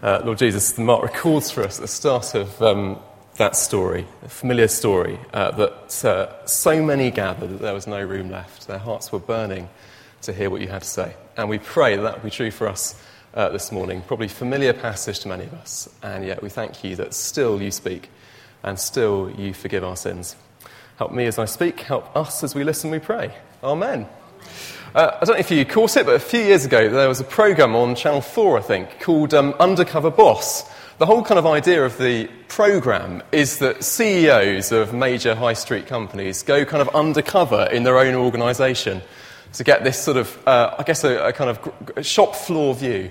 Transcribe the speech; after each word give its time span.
Uh, 0.00 0.22
Lord 0.24 0.38
Jesus, 0.38 0.70
the 0.70 0.82
Mark 0.82 1.02
records 1.02 1.50
for 1.50 1.64
us 1.64 1.78
at 1.78 1.82
the 1.82 1.88
start 1.88 2.36
of 2.36 2.62
um, 2.62 3.00
that 3.34 3.56
story, 3.56 4.06
a 4.22 4.28
familiar 4.28 4.68
story, 4.68 5.18
uh, 5.32 5.50
that 5.50 6.04
uh, 6.04 6.46
so 6.46 6.80
many 6.80 7.10
gathered 7.10 7.50
that 7.50 7.60
there 7.60 7.74
was 7.74 7.88
no 7.88 8.00
room 8.00 8.30
left. 8.30 8.68
Their 8.68 8.78
hearts 8.78 9.10
were 9.10 9.18
burning 9.18 9.68
to 10.22 10.32
hear 10.32 10.50
what 10.50 10.60
you 10.60 10.68
had 10.68 10.82
to 10.82 10.88
say. 10.88 11.16
And 11.36 11.48
we 11.48 11.58
pray 11.58 11.96
that 11.96 12.02
that 12.02 12.14
will 12.14 12.24
be 12.24 12.30
true 12.30 12.52
for 12.52 12.68
us 12.68 12.94
uh, 13.34 13.48
this 13.48 13.72
morning. 13.72 14.02
Probably 14.02 14.28
familiar 14.28 14.72
passage 14.72 15.18
to 15.20 15.28
many 15.28 15.46
of 15.46 15.54
us, 15.54 15.88
and 16.00 16.24
yet 16.24 16.44
we 16.44 16.48
thank 16.48 16.84
you 16.84 16.94
that 16.94 17.12
still 17.12 17.60
you 17.60 17.72
speak 17.72 18.08
and 18.62 18.78
still 18.78 19.32
you 19.36 19.52
forgive 19.52 19.82
our 19.82 19.96
sins. 19.96 20.36
Help 20.96 21.10
me 21.10 21.26
as 21.26 21.40
I 21.40 21.44
speak, 21.44 21.80
help 21.80 22.14
us 22.16 22.44
as 22.44 22.54
we 22.54 22.62
listen, 22.62 22.92
we 22.92 23.00
pray. 23.00 23.34
Amen. 23.64 24.06
Uh, 24.94 25.18
I 25.20 25.24
don't 25.26 25.34
know 25.34 25.40
if 25.40 25.50
you 25.50 25.66
caught 25.66 25.98
it, 25.98 26.06
but 26.06 26.14
a 26.14 26.18
few 26.18 26.40
years 26.40 26.64
ago 26.64 26.88
there 26.88 27.08
was 27.08 27.20
a 27.20 27.24
programme 27.24 27.76
on 27.76 27.94
Channel 27.94 28.22
4, 28.22 28.58
I 28.58 28.62
think, 28.62 29.00
called 29.00 29.34
um, 29.34 29.54
Undercover 29.60 30.10
Boss. 30.10 30.64
The 30.96 31.04
whole 31.04 31.22
kind 31.22 31.38
of 31.38 31.44
idea 31.44 31.84
of 31.84 31.98
the 31.98 32.26
programme 32.48 33.22
is 33.30 33.58
that 33.58 33.84
CEOs 33.84 34.72
of 34.72 34.94
major 34.94 35.34
high 35.34 35.52
street 35.52 35.86
companies 35.88 36.42
go 36.42 36.64
kind 36.64 36.80
of 36.80 36.88
undercover 36.94 37.68
in 37.70 37.82
their 37.82 37.98
own 37.98 38.14
organisation 38.14 39.02
to 39.52 39.62
get 39.62 39.84
this 39.84 40.02
sort 40.02 40.16
of, 40.16 40.48
uh, 40.48 40.74
I 40.78 40.84
guess, 40.84 41.04
a, 41.04 41.18
a 41.18 41.32
kind 41.34 41.50
of 41.50 42.06
shop 42.06 42.34
floor 42.34 42.74
view 42.74 43.10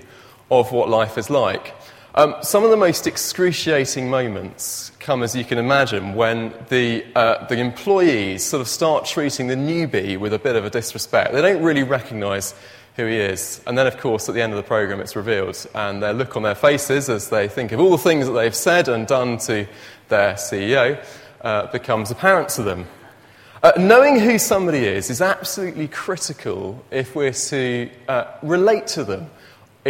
of 0.50 0.72
what 0.72 0.90
life 0.90 1.16
is 1.20 1.30
like. 1.30 1.76
Um, 2.18 2.34
some 2.42 2.64
of 2.64 2.72
the 2.72 2.78
most 2.78 3.06
excruciating 3.06 4.10
moments 4.10 4.92
come, 5.00 5.22
as 5.22 5.36
you 5.36 5.46
can 5.46 5.60
imagine, 5.60 6.16
when 6.16 6.52
the, 6.68 7.06
uh, 7.16 7.46
the 7.46 7.60
employees 7.60 8.44
sort 8.44 8.60
of 8.60 8.68
start 8.68 9.06
treating 9.06 9.46
the 9.46 9.54
newbie 9.54 10.18
with 10.18 10.34
a 10.34 10.40
bit 10.40 10.56
of 10.56 10.66
a 10.66 10.72
disrespect. 10.72 11.32
They 11.32 11.44
don't 11.44 11.62
really 11.62 11.84
recognise 11.84 12.56
who 12.96 13.06
he 13.06 13.18
is. 13.18 13.62
And 13.68 13.78
then, 13.78 13.86
of 13.86 14.00
course, 14.00 14.28
at 14.28 14.34
the 14.34 14.42
end 14.42 14.52
of 14.52 14.58
the 14.58 14.64
programme, 14.64 15.00
it's 15.00 15.16
revealed, 15.16 15.64
and 15.76 16.02
their 16.02 16.12
look 16.12 16.36
on 16.36 16.42
their 16.42 16.56
faces 16.56 17.08
as 17.08 17.30
they 17.30 17.48
think 17.48 17.72
of 17.72 17.80
all 17.80 17.92
the 17.92 18.00
things 18.00 18.26
that 18.26 18.34
they've 18.34 18.56
said 18.56 18.88
and 18.88 19.06
done 19.06 19.38
to 19.38 19.68
their 20.10 20.34
CEO 20.34 21.00
uh, 21.42 21.68
becomes 21.68 22.10
apparent 22.10 22.50
to 22.50 22.64
them. 22.64 22.88
Uh, 23.62 23.74
knowing 23.78 24.20
who 24.20 24.40
somebody 24.40 24.86
is 24.88 25.12
is 25.12 25.22
absolutely 25.22 25.88
critical 25.88 26.84
if 26.90 27.14
we're 27.16 27.32
to 27.32 27.92
uh, 28.08 28.26
relate 28.42 28.88
to 28.88 29.04
them 29.04 29.30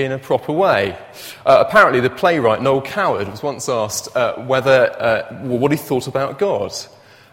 in 0.04 0.12
a 0.12 0.20
proper 0.20 0.52
way. 0.52 0.98
Uh, 1.46 1.64
apparently, 1.68 2.00
the 2.00 2.10
playwright 2.10 2.62
Noel 2.62 2.82
Coward 2.82 3.28
was 3.28 3.42
once 3.42 3.68
asked 3.68 4.16
uh, 4.16 4.36
whether, 4.36 4.92
uh, 5.02 5.40
well, 5.44 5.58
what 5.58 5.72
he 5.72 5.78
thought 5.78 6.08
about 6.08 6.40
God. 6.40 6.72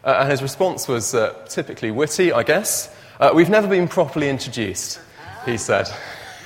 Uh, 0.03 0.19
and 0.21 0.31
his 0.31 0.43
response 0.43 0.89
was 0.89 1.15
uh, 1.15 1.33
typically 1.49 1.91
witty, 1.91 2.33
I 2.33 2.43
guess. 2.43 2.95
Uh, 3.21 3.33
we've 3.35 3.51
never 3.51 3.69
been 3.69 3.89
properly 3.89 4.29
introduced, 4.29 5.01
he 5.45 5.57
said. 5.57 5.89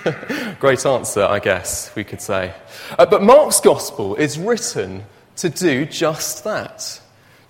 Great 0.61 0.85
answer, 0.87 1.25
I 1.25 1.39
guess, 1.39 1.95
we 1.95 2.05
could 2.05 2.21
say. 2.21 2.53
but 2.97 3.23
Mark's 3.23 3.61
gospel 3.61 4.15
is 4.17 4.39
written 4.39 5.05
to 5.37 5.49
do 5.49 5.85
just 5.85 6.45
that 6.45 7.01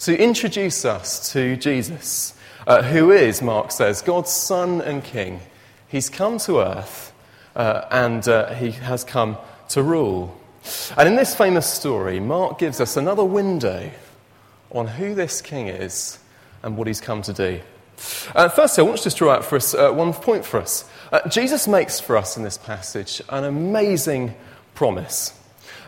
to 0.01 0.19
introduce 0.19 0.85
us 0.85 1.33
to 1.33 1.57
Jesus, 1.57 2.35
who 2.67 3.11
is, 3.11 3.43
Mark 3.43 3.73
says, 3.73 4.03
God's 4.03 4.31
Son 4.31 4.81
and 4.81 5.03
King. 5.03 5.41
He's 5.89 6.09
come 6.09 6.39
to 6.39 6.61
earth 6.61 7.08
uh, 7.59 7.87
and 7.91 8.27
uh, 8.29 8.55
he 8.55 8.71
has 8.71 9.05
come 9.05 9.37
to 9.69 9.83
rule. 9.83 10.35
And 10.97 11.09
in 11.09 11.17
this 11.17 11.35
famous 11.35 11.67
story, 11.67 12.21
Mark 12.21 12.59
gives 12.59 12.81
us 12.81 12.97
another 12.97 13.25
window 13.25 13.91
on 14.71 14.87
who 14.87 15.15
this 15.15 15.43
king 15.43 15.69
is 15.69 16.19
and 16.63 16.77
what 16.77 16.87
he's 16.87 17.01
come 17.01 17.23
to 17.23 17.33
do. 17.33 17.61
Uh, 18.35 18.49
firstly, 18.49 18.83
I 18.83 18.87
want 18.87 18.99
to 18.99 19.05
just 19.05 19.17
draw 19.17 19.33
out 19.33 19.45
for 19.45 19.57
us 19.57 19.75
uh, 19.75 19.91
one 19.91 20.13
point 20.13 20.45
for 20.45 20.61
us. 20.61 20.89
Uh, 21.11 21.29
Jesus 21.29 21.67
makes 21.67 21.99
for 21.99 22.17
us 22.17 22.37
in 22.37 22.45
this 22.45 22.59
passage 22.59 23.21
an 23.29 23.45
amazing 23.45 24.35
promise. 24.75 25.35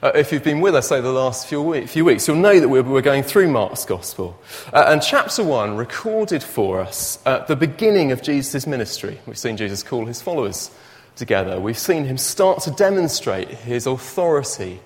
Uh, 0.02 0.10
if 0.14 0.32
you've 0.32 0.42
been 0.42 0.60
with 0.60 0.74
us 0.74 0.90
over 0.90 1.06
the 1.06 1.12
last 1.12 1.46
few, 1.46 1.60
week, 1.60 1.86
few 1.86 2.04
weeks, 2.04 2.26
you'll 2.26 2.36
know 2.36 2.58
that 2.58 2.68
we're, 2.68 2.82
we're, 2.82 3.02
going 3.02 3.22
through 3.22 3.48
Mark's 3.48 3.84
Gospel. 3.84 4.40
Uh, 4.72 4.86
and 4.88 5.02
chapter 5.02 5.44
1 5.44 5.76
recorded 5.76 6.42
for 6.42 6.80
us 6.80 7.18
uh, 7.26 7.44
the 7.44 7.54
beginning 7.54 8.10
of 8.10 8.22
Jesus' 8.22 8.66
ministry. 8.66 9.20
We've 9.26 9.38
seen 9.38 9.58
Jesus 9.58 9.82
call 9.82 10.06
his 10.06 10.22
followers 10.22 10.70
together, 11.16 11.60
we've 11.60 11.78
seen 11.78 12.04
him 12.04 12.18
start 12.18 12.60
to 12.62 12.70
demonstrate 12.70 13.48
his 13.48 13.86
authority 13.86 14.80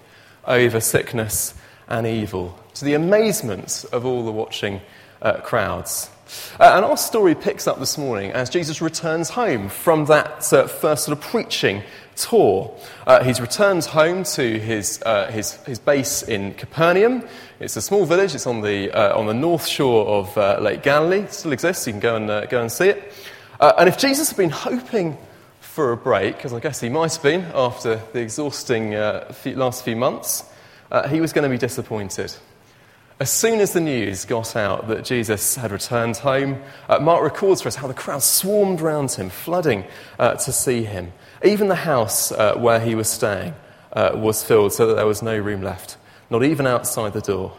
over 0.46 0.80
sickness 0.80 1.54
and 1.88 2.06
evil 2.06 2.58
to 2.74 2.84
the 2.84 2.94
amazement 2.94 3.84
of 3.92 4.04
all 4.04 4.24
the 4.24 4.32
watching 4.32 4.80
uh, 5.22 5.40
crowds. 5.40 6.10
Uh, 6.58 6.72
and 6.76 6.84
our 6.84 6.96
story 6.96 7.34
picks 7.34 7.66
up 7.66 7.78
this 7.78 7.96
morning 7.98 8.32
as 8.32 8.50
Jesus 8.50 8.80
returns 8.80 9.30
home 9.30 9.68
from 9.68 10.06
that 10.06 10.52
uh, 10.52 10.66
first 10.66 11.04
sort 11.04 11.16
of 11.16 11.24
preaching 11.24 11.82
tour. 12.16 12.74
Uh, 13.06 13.22
he's 13.22 13.40
returned 13.40 13.84
home 13.84 14.24
to 14.24 14.58
his, 14.58 15.02
uh, 15.04 15.30
his, 15.30 15.54
his 15.64 15.78
base 15.78 16.22
in 16.22 16.54
Capernaum. 16.54 17.22
It's 17.60 17.76
a 17.76 17.82
small 17.82 18.06
village, 18.06 18.34
it's 18.34 18.46
on 18.46 18.62
the, 18.62 18.90
uh, 18.90 19.16
on 19.16 19.26
the 19.26 19.34
north 19.34 19.66
shore 19.66 20.06
of 20.06 20.62
Lake 20.62 20.82
Galilee. 20.82 21.20
It 21.20 21.32
still 21.32 21.52
exists, 21.52 21.86
you 21.86 21.92
can 21.92 22.00
go 22.00 22.16
and, 22.16 22.48
go 22.48 22.60
and 22.60 22.72
see 22.72 22.88
it. 22.88 23.12
and 23.60 23.88
if 23.88 23.98
Jesus 23.98 24.28
had 24.28 24.36
been 24.36 24.50
hoping 24.50 25.16
for 25.74 25.90
a 25.90 25.96
break, 25.96 26.44
as 26.44 26.54
I 26.54 26.60
guess 26.60 26.80
he 26.80 26.88
might 26.88 27.12
have 27.14 27.22
been 27.24 27.50
after 27.52 28.00
the 28.12 28.20
exhausting 28.20 28.94
uh, 28.94 29.34
last 29.44 29.82
few 29.82 29.96
months, 29.96 30.44
uh, 30.92 31.08
he 31.08 31.20
was 31.20 31.32
going 31.32 31.42
to 31.42 31.48
be 31.48 31.58
disappointed. 31.58 32.32
As 33.18 33.28
soon 33.28 33.58
as 33.58 33.72
the 33.72 33.80
news 33.80 34.24
got 34.24 34.54
out 34.54 34.86
that 34.86 35.04
Jesus 35.04 35.56
had 35.56 35.72
returned 35.72 36.18
home, 36.18 36.62
uh, 36.88 37.00
Mark 37.00 37.24
records 37.24 37.60
for 37.60 37.66
us 37.66 37.74
how 37.74 37.88
the 37.88 37.92
crowd 37.92 38.22
swarmed 38.22 38.80
round 38.80 39.10
him, 39.10 39.30
flooding 39.30 39.82
uh, 40.16 40.34
to 40.34 40.52
see 40.52 40.84
him. 40.84 41.12
Even 41.42 41.66
the 41.66 41.74
house 41.74 42.30
uh, 42.30 42.54
where 42.54 42.78
he 42.78 42.94
was 42.94 43.08
staying 43.08 43.52
uh, 43.94 44.12
was 44.14 44.44
filled 44.44 44.72
so 44.72 44.86
that 44.86 44.94
there 44.94 45.06
was 45.06 45.24
no 45.24 45.36
room 45.36 45.60
left, 45.60 45.96
not 46.30 46.44
even 46.44 46.68
outside 46.68 47.14
the 47.14 47.20
door. 47.20 47.52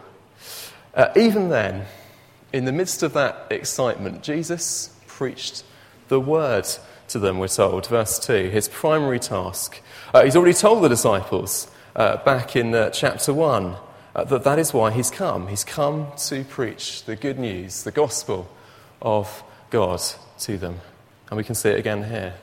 even 1.14 1.50
then, 1.50 1.84
in 2.50 2.64
the 2.64 2.72
midst 2.72 3.02
of 3.02 3.12
that 3.12 3.46
excitement, 3.50 4.22
Jesus 4.22 4.96
preached 5.06 5.64
the 6.08 6.18
word 6.18 6.66
to 7.08 7.18
them, 7.18 7.38
we're 7.38 7.48
told. 7.48 7.86
Verse 7.86 8.18
2, 8.18 8.50
his 8.50 8.68
primary 8.68 9.18
task. 9.18 9.80
Uh, 10.12 10.24
he's 10.24 10.36
already 10.36 10.54
told 10.54 10.82
the 10.82 10.88
disciples 10.88 11.68
uh, 11.94 12.16
back 12.24 12.56
in 12.56 12.74
uh, 12.74 12.90
chapter 12.90 13.32
1 13.32 13.76
uh, 14.14 14.24
that 14.24 14.44
that 14.44 14.58
is 14.58 14.72
why 14.72 14.90
he's 14.90 15.10
come. 15.10 15.48
He's 15.48 15.64
come 15.64 16.08
to 16.28 16.44
preach 16.44 17.04
the 17.04 17.16
good 17.16 17.38
news, 17.38 17.82
the 17.82 17.90
gospel 17.90 18.48
of 19.02 19.42
God 19.70 20.00
to 20.40 20.56
them. 20.56 20.80
And 21.28 21.36
we 21.36 21.44
can 21.44 21.54
see 21.54 21.70
it 21.70 21.78
again 21.78 22.04
here. 22.04 22.34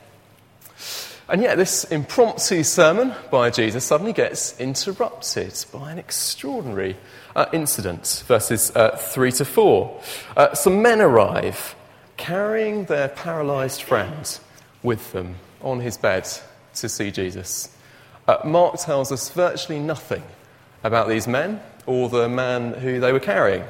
And 1.29 1.41
yet, 1.41 1.57
this 1.57 1.85
impromptu 1.85 2.63
sermon 2.63 3.15
by 3.31 3.49
Jesus 3.49 3.85
suddenly 3.85 4.11
gets 4.11 4.59
interrupted 4.59 5.65
by 5.71 5.91
an 5.91 5.97
extraordinary 5.97 6.97
uh, 7.35 7.45
incident. 7.53 8.23
Verses 8.27 8.75
uh, 8.75 8.97
3 8.97 9.31
to 9.31 9.45
4. 9.45 10.01
Uh, 10.35 10.53
some 10.53 10.81
men 10.81 10.99
arrive 10.99 11.75
carrying 12.17 12.85
their 12.85 13.07
paralyzed 13.07 13.81
friend 13.81 14.39
with 14.83 15.11
them 15.13 15.35
on 15.61 15.79
his 15.79 15.97
bed 15.97 16.27
to 16.75 16.89
see 16.89 17.09
Jesus. 17.09 17.75
Uh, 18.27 18.37
Mark 18.43 18.77
tells 18.77 19.11
us 19.11 19.29
virtually 19.29 19.79
nothing 19.79 20.23
about 20.83 21.07
these 21.07 21.27
men 21.27 21.61
or 21.85 22.09
the 22.09 22.29
man 22.29 22.73
who 22.73 22.99
they 22.99 23.11
were 23.11 23.19
carrying, 23.19 23.63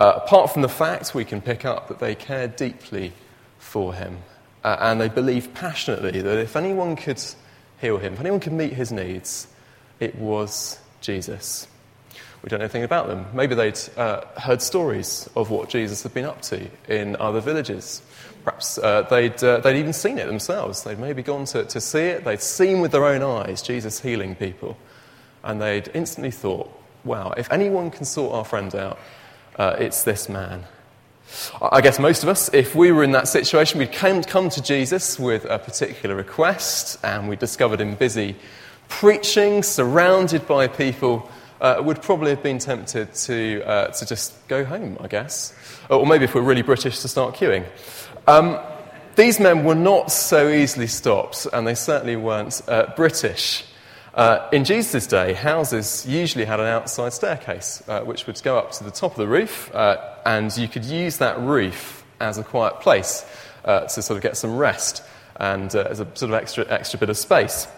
uh, 0.00 0.20
apart 0.24 0.52
from 0.52 0.62
the 0.62 0.68
fact 0.68 1.14
we 1.14 1.24
can 1.24 1.40
pick 1.40 1.64
up 1.64 1.88
that 1.88 1.98
they 1.98 2.14
cared 2.14 2.56
deeply 2.56 3.12
for 3.58 3.94
him 3.94 4.18
uh, 4.64 4.76
and 4.80 5.00
they 5.00 5.08
believed 5.08 5.54
passionately 5.54 6.20
that 6.20 6.38
if 6.38 6.56
anyone 6.56 6.96
could 6.96 7.22
heal 7.80 7.98
him, 7.98 8.14
if 8.14 8.20
anyone 8.20 8.40
could 8.40 8.52
meet 8.52 8.72
his 8.72 8.92
needs, 8.92 9.48
it 10.00 10.14
was 10.16 10.78
Jesus. 11.00 11.66
We 12.42 12.48
don't 12.48 12.60
know 12.60 12.64
anything 12.64 12.84
about 12.84 13.08
them. 13.08 13.26
Maybe 13.32 13.54
they'd 13.54 13.78
uh, 13.96 14.22
heard 14.36 14.62
stories 14.62 15.28
of 15.34 15.50
what 15.50 15.68
Jesus 15.68 16.02
had 16.02 16.14
been 16.14 16.24
up 16.24 16.40
to 16.42 16.68
in 16.88 17.16
other 17.16 17.40
villages. 17.40 18.02
Perhaps 18.44 18.78
uh, 18.78 19.02
they'd, 19.02 19.42
uh, 19.42 19.58
they'd 19.58 19.78
even 19.78 19.92
seen 19.92 20.18
it 20.18 20.26
themselves. 20.26 20.84
They'd 20.84 20.98
maybe 20.98 21.22
gone 21.22 21.46
to, 21.46 21.64
to 21.64 21.80
see 21.80 22.00
it. 22.00 22.24
They'd 22.24 22.40
seen 22.40 22.80
with 22.80 22.92
their 22.92 23.04
own 23.04 23.22
eyes 23.22 23.60
Jesus 23.60 24.00
healing 24.00 24.36
people. 24.36 24.76
And 25.42 25.60
they'd 25.60 25.90
instantly 25.94 26.30
thought, 26.30 26.70
wow, 27.04 27.34
if 27.36 27.50
anyone 27.52 27.90
can 27.90 28.04
sort 28.04 28.34
our 28.34 28.44
friend 28.44 28.74
out, 28.74 28.98
uh, 29.56 29.76
it's 29.78 30.04
this 30.04 30.28
man. 30.28 30.64
I 31.60 31.80
guess 31.80 31.98
most 31.98 32.22
of 32.22 32.28
us, 32.28 32.48
if 32.54 32.74
we 32.74 32.92
were 32.92 33.04
in 33.04 33.12
that 33.12 33.28
situation, 33.28 33.80
we'd 33.80 33.92
come, 33.92 34.22
come 34.22 34.48
to 34.50 34.62
Jesus 34.62 35.18
with 35.18 35.44
a 35.44 35.58
particular 35.58 36.14
request 36.14 36.98
and 37.04 37.28
we 37.28 37.36
discovered 37.36 37.80
him 37.80 37.96
busy 37.96 38.36
preaching, 38.88 39.62
surrounded 39.62 40.46
by 40.46 40.66
people 40.66 41.30
uh, 41.60 41.80
would 41.84 42.02
probably 42.02 42.30
have 42.30 42.42
been 42.42 42.58
tempted 42.58 43.12
to, 43.14 43.62
uh, 43.66 43.88
to 43.88 44.06
just 44.06 44.46
go 44.48 44.64
home, 44.64 44.96
I 45.00 45.08
guess. 45.08 45.54
Or 45.90 46.06
maybe 46.06 46.24
if 46.24 46.34
we're 46.34 46.42
really 46.42 46.62
British, 46.62 47.00
to 47.00 47.08
start 47.08 47.34
queuing. 47.34 47.66
Um, 48.26 48.58
these 49.16 49.40
men 49.40 49.64
were 49.64 49.74
not 49.74 50.12
so 50.12 50.48
easily 50.48 50.86
stopped, 50.86 51.46
and 51.52 51.66
they 51.66 51.74
certainly 51.74 52.16
weren't 52.16 52.60
uh, 52.68 52.92
British. 52.94 53.64
Uh, 54.14 54.48
in 54.52 54.64
Jesus' 54.64 55.06
day, 55.06 55.32
houses 55.32 56.06
usually 56.06 56.44
had 56.44 56.60
an 56.60 56.66
outside 56.66 57.12
staircase, 57.12 57.82
uh, 57.88 58.02
which 58.02 58.26
would 58.26 58.40
go 58.42 58.58
up 58.58 58.70
to 58.72 58.84
the 58.84 58.90
top 58.90 59.12
of 59.12 59.18
the 59.18 59.26
roof, 59.26 59.74
uh, 59.74 59.96
and 60.24 60.56
you 60.56 60.68
could 60.68 60.84
use 60.84 61.18
that 61.18 61.38
roof 61.40 62.04
as 62.20 62.38
a 62.38 62.44
quiet 62.44 62.80
place 62.80 63.24
to 63.64 63.88
sort 63.88 64.16
of 64.16 64.22
get 64.22 64.34
some 64.34 64.56
rest 64.56 65.02
and 65.36 65.74
as 65.74 66.00
a 66.00 66.06
sort 66.14 66.30
of 66.30 66.34
extra, 66.34 66.66
extra 66.68 66.98
bit 66.98 67.10
of 67.10 67.16
space. 67.16 67.68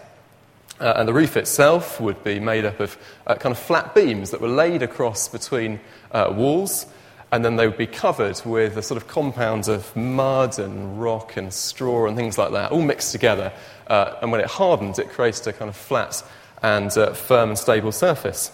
Uh, 0.81 0.93
and 0.95 1.07
the 1.07 1.13
roof 1.13 1.37
itself 1.37 2.01
would 2.01 2.23
be 2.23 2.39
made 2.39 2.65
up 2.65 2.79
of 2.79 2.97
uh, 3.27 3.35
kind 3.35 3.55
of 3.55 3.59
flat 3.59 3.93
beams 3.93 4.31
that 4.31 4.41
were 4.41 4.49
laid 4.49 4.81
across 4.81 5.27
between 5.27 5.79
uh, 6.11 6.33
walls, 6.35 6.87
and 7.31 7.45
then 7.45 7.55
they 7.55 7.67
would 7.67 7.77
be 7.77 7.85
covered 7.85 8.41
with 8.45 8.75
a 8.77 8.81
sort 8.81 8.99
of 8.99 9.07
compound 9.07 9.67
of 9.67 9.95
mud 9.95 10.57
and 10.57 10.99
rock 10.99 11.37
and 11.37 11.53
straw 11.53 12.07
and 12.07 12.17
things 12.17 12.35
like 12.35 12.51
that, 12.51 12.71
all 12.71 12.81
mixed 12.81 13.11
together. 13.11 13.53
Uh, 13.85 14.15
and 14.23 14.31
when 14.31 14.41
it 14.41 14.47
hardened, 14.47 14.97
it 14.97 15.09
created 15.09 15.45
a 15.45 15.53
kind 15.53 15.69
of 15.69 15.75
flat 15.75 16.23
and 16.63 16.97
uh, 16.97 17.13
firm 17.13 17.49
and 17.49 17.59
stable 17.59 17.91
surface. 17.91 18.51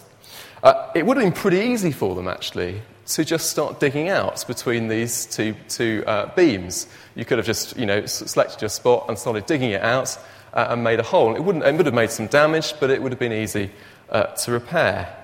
Uh, 0.61 0.91
it 0.95 1.05
would 1.05 1.15
have 1.15 1.25
been 1.25 1.31
pretty 1.31 1.59
easy 1.59 1.93
for 1.93 2.13
them, 2.13 2.27
actually, 2.27 2.81
to 3.07 3.25
just 3.25 3.49
start 3.49 3.79
digging 3.79 4.09
out 4.09 4.45
between 4.47 4.87
these 4.87 5.25
two, 5.25 5.55
two 5.69 6.03
beams. 6.35 6.87
You 7.15 7.25
could 7.25 7.37
have 7.37 7.47
just, 7.47 7.77
you 7.77 7.85
know, 7.85 8.05
selected 8.05 8.61
your 8.61 8.69
spot 8.69 9.05
and 9.07 9.17
started 9.17 9.45
digging 9.45 9.71
it 9.71 9.81
out 9.81 10.17
uh, 10.53 10.67
and 10.69 10.83
made 10.83 10.99
a 10.99 11.03
hole. 11.03 11.35
It, 11.35 11.43
wouldn't, 11.43 11.63
it 11.65 11.75
would 11.75 11.85
have 11.85 11.95
made 11.95 12.11
some 12.11 12.27
damage, 12.27 12.73
but 12.79 12.89
it 12.89 13.01
would 13.01 13.11
have 13.11 13.19
been 13.19 13.33
easy 13.33 13.71
uh, 14.09 14.23
to 14.23 14.51
repair. 14.51 15.15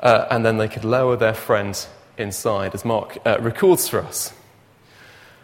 Uh, 0.00 0.26
and 0.30 0.44
then 0.44 0.56
they 0.56 0.68
could 0.68 0.84
lower 0.84 1.16
their 1.16 1.34
friend 1.34 1.86
inside, 2.18 2.74
as 2.74 2.84
Mark 2.84 3.18
uh, 3.26 3.38
records 3.40 3.88
for 3.88 4.00
us. 4.00 4.32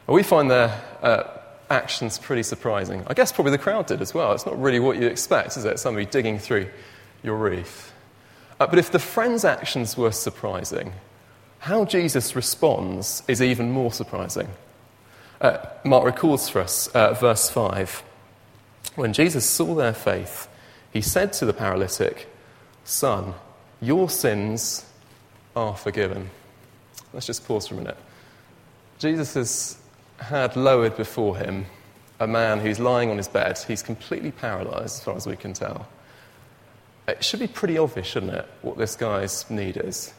We 0.06 0.22
find 0.22 0.50
their 0.50 0.80
uh, 1.02 1.24
actions 1.68 2.18
pretty 2.18 2.42
surprising. 2.42 3.04
I 3.06 3.14
guess 3.14 3.30
probably 3.30 3.52
the 3.52 3.58
crowd 3.58 3.86
did 3.86 4.00
as 4.00 4.14
well. 4.14 4.32
It's 4.32 4.46
not 4.46 4.60
really 4.60 4.80
what 4.80 4.96
you 4.96 5.06
expect, 5.06 5.56
is 5.56 5.64
it? 5.64 5.78
Somebody 5.78 6.06
digging 6.06 6.38
through 6.38 6.68
your 7.22 7.36
roof. 7.36 7.92
Uh, 8.58 8.66
but 8.66 8.78
if 8.78 8.90
the 8.90 8.98
friend's 8.98 9.44
actions 9.44 9.96
were 9.96 10.12
surprising, 10.12 10.92
how 11.60 11.84
Jesus 11.84 12.36
responds 12.36 13.22
is 13.28 13.42
even 13.42 13.70
more 13.70 13.92
surprising. 13.92 14.48
Uh, 15.40 15.58
Mark 15.84 16.04
records 16.04 16.48
for 16.48 16.60
us, 16.60 16.88
uh, 16.88 17.14
verse 17.14 17.50
5. 17.50 18.02
When 18.96 19.12
Jesus 19.12 19.48
saw 19.48 19.74
their 19.74 19.94
faith, 19.94 20.48
he 20.92 21.00
said 21.00 21.32
to 21.34 21.44
the 21.44 21.52
paralytic, 21.52 22.28
Son, 22.84 23.34
your 23.80 24.08
sins 24.10 24.84
are 25.54 25.76
forgiven. 25.76 26.30
Let's 27.12 27.26
just 27.26 27.46
pause 27.46 27.68
for 27.68 27.74
a 27.74 27.78
minute. 27.78 27.96
Jesus 28.98 29.34
has 29.34 29.78
had 30.18 30.56
lowered 30.56 30.96
before 30.96 31.36
him 31.36 31.66
a 32.20 32.26
man 32.26 32.58
who's 32.58 32.80
lying 32.80 33.10
on 33.10 33.16
his 33.16 33.28
bed. 33.28 33.58
He's 33.58 33.82
completely 33.82 34.32
paralyzed, 34.32 34.96
as 34.96 35.04
far 35.04 35.16
as 35.16 35.26
we 35.26 35.36
can 35.36 35.52
tell. 35.52 35.86
It 37.06 37.24
should 37.24 37.40
be 37.40 37.46
pretty 37.46 37.78
obvious, 37.78 38.06
shouldn't 38.06 38.32
it, 38.32 38.48
what 38.62 38.76
this 38.76 38.96
guy's 38.96 39.48
need 39.48 39.76
is? 39.76 40.12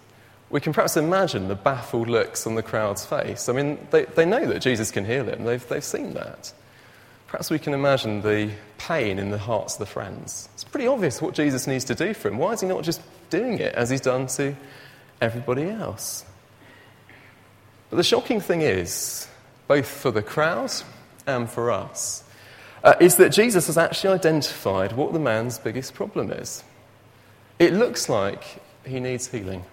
We 0.50 0.60
can 0.60 0.74
perhaps 0.74 0.98
imagine 0.98 1.48
the 1.48 1.56
baffled 1.56 2.10
looks 2.10 2.48
on 2.48 2.56
the 2.56 2.64
crowd's 2.64 3.06
face. 3.06 3.50
I 3.50 3.54
mean, 3.54 3.78
they, 3.92 4.06
they 4.06 4.26
know 4.26 4.46
that 4.48 4.62
Jesus 4.62 4.90
can 4.90 5.06
heal 5.06 5.26
him, 5.26 5.44
they've, 5.44 5.66
they've 5.68 5.84
seen 5.84 6.14
that. 6.14 6.52
Perhaps 7.28 7.52
we 7.52 7.60
can 7.60 7.76
imagine 7.76 8.22
the 8.22 8.50
pain 8.80 9.20
in 9.20 9.30
the 9.30 9.38
hearts 9.38 9.76
of 9.76 9.80
the 9.80 9.86
friends. 9.86 10.50
It's 10.56 10.64
pretty 10.64 10.88
obvious 10.88 11.22
what 11.22 11.36
Jesus 11.36 11.68
needs 11.68 11.86
to 11.86 11.96
do 11.96 12.16
for 12.16 12.30
him. 12.30 12.40
Why 12.40 12.54
is 12.54 12.62
he 12.62 12.68
not 12.68 12.84
just 12.84 13.02
doing 13.30 13.60
it 13.60 13.76
as 13.76 13.92
he's 13.92 14.02
done 14.02 14.26
to 14.28 14.56
everybody 15.22 15.70
else? 15.70 16.26
But 17.92 17.98
the 17.98 18.04
shocking 18.04 18.42
thing 18.42 18.62
is, 18.64 19.28
both 19.68 19.88
for 19.88 20.10
the 20.10 20.24
crowd 20.24 20.72
and 21.28 21.48
for 21.48 21.70
us, 21.70 22.24
uh, 22.84 22.96
is 23.00 23.18
that 23.18 23.30
Jesus 23.30 23.68
has 23.68 23.78
actually 23.78 24.14
identified 24.16 24.94
what 24.94 25.14
the 25.14 25.20
man's 25.20 25.60
biggest 25.60 25.94
problem 25.94 26.32
is. 26.32 26.64
It 27.60 27.74
looks 27.74 28.10
like 28.10 28.44
he 28.86 29.00
needs 29.00 29.28
healing, 29.28 29.64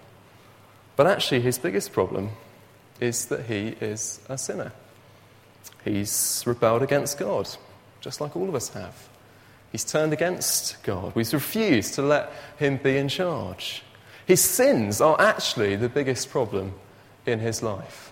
but 0.97 1.07
actually, 1.07 1.39
his 1.39 1.57
biggest 1.57 1.93
problem 1.93 2.31
is 2.99 3.27
that 3.27 3.45
he 3.45 3.69
is 3.79 4.19
a 4.27 4.37
sinner. 4.37 4.73
He's 5.85 6.43
rebelled 6.45 6.83
against 6.83 7.17
God, 7.17 7.47
just 8.01 8.19
like 8.19 8.35
all 8.35 8.49
of 8.49 8.55
us 8.55 8.69
have. 8.69 9.07
He's 9.71 9.83
turned 9.83 10.13
against 10.13 10.81
God. 10.83 11.13
We've 11.15 11.31
refused 11.31 11.93
to 11.95 12.01
let 12.01 12.31
Him 12.57 12.77
be 12.77 12.97
in 12.97 13.09
charge. 13.09 13.83
His 14.25 14.41
sins 14.41 14.99
are 15.01 15.19
actually 15.19 15.75
the 15.75 15.89
biggest 15.89 16.29
problem 16.29 16.73
in 17.25 17.39
his 17.39 17.63
life. 17.63 18.11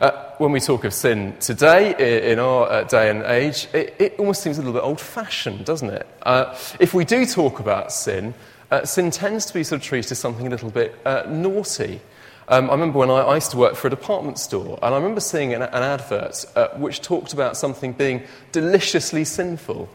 Uh, 0.00 0.10
when 0.38 0.52
we 0.52 0.60
talk 0.60 0.84
of 0.84 0.92
sin 0.92 1.36
today, 1.40 2.30
in 2.32 2.38
our 2.38 2.70
uh, 2.70 2.84
day 2.84 3.10
and 3.10 3.22
age, 3.22 3.68
it, 3.72 3.94
it, 3.98 4.14
almost 4.18 4.42
seems 4.42 4.58
a 4.58 4.60
little 4.60 4.74
bit 4.74 4.82
old 4.82 5.00
fashioned, 5.00 5.64
doesn't 5.64 5.90
it? 5.90 6.06
Uh, 6.22 6.56
if 6.78 6.94
we 6.94 7.04
do 7.04 7.26
talk 7.26 7.58
about 7.58 7.92
sin, 7.92 8.34
uh, 8.70 8.84
sin 8.84 9.10
tends 9.10 9.46
to 9.46 9.54
be 9.54 9.62
sort 9.64 9.80
of 9.80 9.86
treated 9.86 10.12
as 10.12 10.18
something 10.18 10.46
a 10.46 10.50
little 10.50 10.70
bit 10.70 10.94
uh, 11.04 11.24
naughty. 11.28 12.00
Um, 12.48 12.70
I 12.70 12.72
remember 12.74 12.98
when 12.98 13.10
I, 13.10 13.22
I, 13.22 13.34
used 13.34 13.50
to 13.52 13.56
work 13.56 13.74
for 13.74 13.88
a 13.88 13.90
department 13.90 14.38
store, 14.38 14.78
and 14.80 14.94
I 14.94 14.96
remember 14.98 15.20
seeing 15.20 15.52
an, 15.52 15.62
an 15.62 15.82
advert 15.82 16.44
uh, 16.54 16.68
which 16.76 17.02
talked 17.02 17.32
about 17.32 17.56
something 17.56 17.92
being 17.92 18.22
deliciously 18.52 19.24
sinful. 19.24 19.88